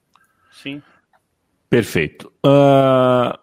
[0.49, 0.81] Sim.
[1.69, 2.31] Perfeito.
[2.41, 3.37] Ah,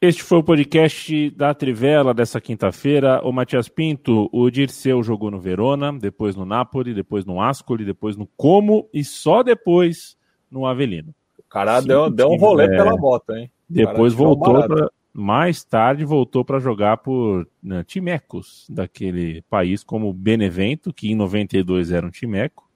[0.00, 3.20] este foi o podcast da Trivela dessa quinta-feira.
[3.24, 8.16] O Matias Pinto, o Dirceu jogou no Verona, depois no Napoli, depois no Ascoli, depois
[8.16, 10.16] no Como e só depois
[10.48, 11.12] no Avelino.
[11.36, 12.68] O cara Sim, deu, deu um rolê é.
[12.68, 13.50] pela bota, hein?
[13.68, 14.92] Depois voltou barato.
[15.16, 21.90] Mais tarde voltou para jogar por né, Timecos, daquele país como Benevento, que em 92
[21.90, 22.68] era um Timeco,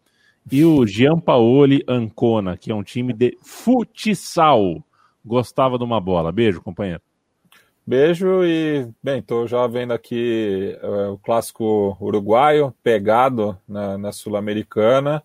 [0.51, 4.83] e o Giampaoli Ancona, que é um time de futsal.
[5.23, 6.33] Gostava de uma bola.
[6.33, 7.03] Beijo, companheiro.
[7.87, 15.23] Beijo e, bem, tô já vendo aqui é, o clássico uruguaio, pegado na, na Sul-Americana,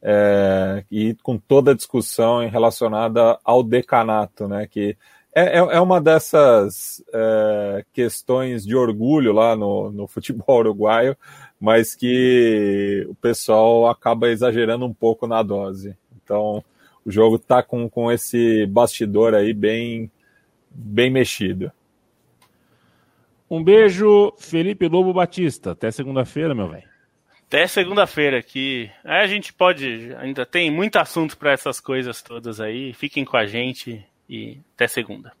[0.00, 4.66] é, e com toda a discussão relacionada ao decanato, né?
[4.66, 4.96] Que
[5.34, 11.16] é, é, é uma dessas é, questões de orgulho lá no, no futebol uruguaio,
[11.60, 15.96] mas que o pessoal acaba exagerando um pouco na dose.
[16.22, 16.62] Então,
[17.04, 20.10] o jogo tá com, com esse bastidor aí bem,
[20.70, 21.72] bem mexido.
[23.50, 25.72] Um beijo, Felipe Lobo Batista.
[25.72, 26.90] Até segunda-feira, meu velho.
[27.46, 32.60] Até segunda-feira que aí a gente pode ainda tem muito assunto para essas coisas todas
[32.60, 32.94] aí.
[32.94, 34.02] Fiquem com a gente
[34.32, 35.32] e até segunda.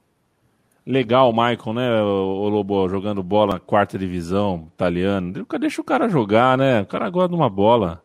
[0.86, 5.32] Legal o Michael, né, o Lobo, jogando bola na quarta divisão, italiano.
[5.36, 6.80] Nunca deixa o cara jogar, né?
[6.80, 8.02] O cara gosta de uma bola.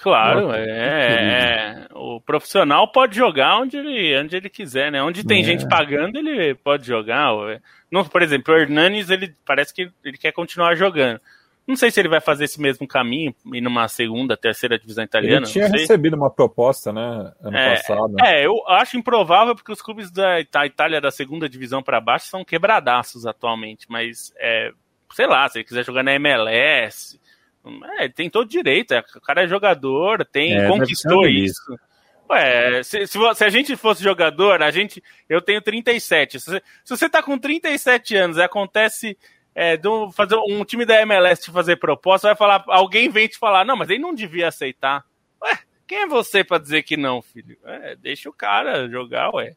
[0.00, 1.86] Claro, Nossa, é, é.
[1.94, 5.02] O profissional pode jogar onde ele, onde ele quiser, né?
[5.02, 5.44] Onde tem É.
[5.44, 7.32] gente pagando, ele pode jogar.
[7.90, 11.20] Não, por exemplo, o Hernanes, ele parece que ele quer continuar jogando.
[11.66, 15.46] Não sei se ele vai fazer esse mesmo caminho, ir numa segunda, terceira divisão italiana.
[15.46, 15.80] Ele tinha não sei.
[15.80, 18.16] recebido uma proposta, né, ano É, passado.
[18.24, 22.44] É, eu acho improvável porque os clubes da Itália da segunda divisão para baixo são
[22.44, 24.72] quebradaços atualmente, mas é,
[25.12, 27.20] sei lá, se ele quiser jogar na MLS,
[27.98, 31.76] é, tem todo direito, é, o cara é jogador, tem, É, conquistou isso.
[32.28, 35.02] Ué, se, se, se a gente fosse jogador, a gente.
[35.28, 36.38] Eu tenho 37.
[36.38, 39.18] Se você, se você tá com 37 anos e acontece
[39.54, 42.64] é, do, fazer um time da MLS te fazer proposta, vai falar.
[42.68, 45.04] Alguém vem te falar, não, mas ele não devia aceitar.
[45.42, 47.56] Ué, quem é você pra dizer que não, filho?
[47.64, 49.54] É, deixa o cara jogar, ué.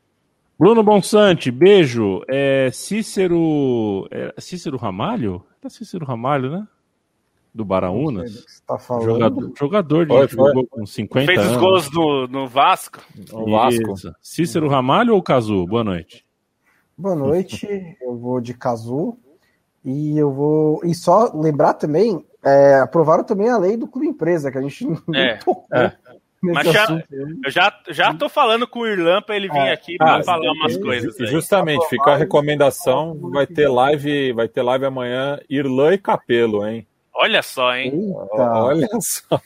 [0.57, 2.23] Bruno Bonsante, beijo.
[2.27, 4.07] É Cícero.
[4.11, 5.45] É Cícero Ramalho?
[5.63, 6.67] É Cícero Ramalho, né?
[7.53, 8.61] Do Baraunas.
[8.65, 8.77] tá.
[8.99, 11.51] Jogador, jogador de Foi, jogou com 50 Fez anos.
[11.51, 12.99] os gols no, no Vasco.
[13.31, 13.93] O Vasco.
[14.21, 15.65] Cícero Ramalho ou Cazu?
[15.67, 16.25] Boa noite.
[16.97, 17.67] Boa noite,
[18.01, 19.17] eu vou de Cazu
[19.83, 20.81] e eu vou.
[20.83, 24.85] E só lembrar também, é, aprovaram também a lei do clube empresa, que a gente
[24.85, 25.91] não É, tocou é.
[26.41, 27.03] nesse Mas já-.
[27.43, 29.71] Eu já, já tô falando com o Irlan pra ele vir É.
[29.73, 31.17] aqui pra Ah, falar umas coisas.
[31.19, 31.29] E aí.
[31.29, 36.85] Justamente, fica a recomendação, vai ter live, vai ter live amanhã, Irlã e Capelo, hein?
[37.15, 37.91] Olha só, hein?
[37.93, 39.39] Eita, Olha só.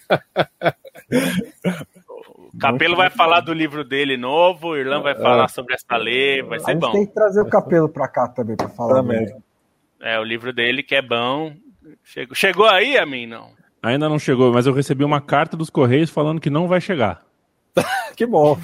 [2.54, 6.42] O Capelo vai falar do livro dele novo, o Irlan vai falar sobre essa lei,
[6.42, 6.92] vai a ser gente bom.
[6.92, 8.96] tem que trazer o Capelo pra cá também pra falar.
[8.96, 9.26] Também.
[9.26, 9.36] né?
[10.02, 11.54] É, o livro dele que é bom.
[12.04, 13.50] Chegou, chegou aí a mim, não?
[13.82, 17.26] Ainda não chegou, mas eu recebi uma carta dos Correios falando que não vai chegar.
[18.18, 18.58] Que bom.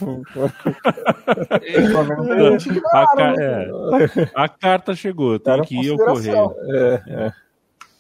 [2.91, 3.69] A ca- é,
[4.33, 6.55] a carta chegou, tem que ir ao correio.
[6.67, 7.31] É, é.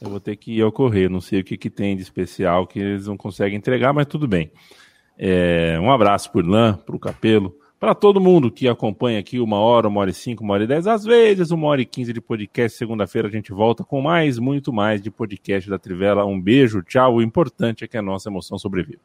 [0.01, 1.09] Eu vou ter que ocorrer.
[1.09, 4.27] Não sei o que, que tem de especial que eles não conseguem entregar, mas tudo
[4.27, 4.51] bem.
[5.17, 9.41] É, um abraço para o Irlan, para o Capelo, para todo mundo que acompanha aqui
[9.41, 11.85] uma hora, uma hora e cinco, uma hora e dez, às vezes uma hora e
[11.85, 12.77] quinze de podcast.
[12.77, 16.23] Segunda-feira a gente volta com mais, muito mais de podcast da Trivela.
[16.23, 17.15] Um beijo, tchau.
[17.15, 19.01] O importante é que a nossa emoção sobreviva.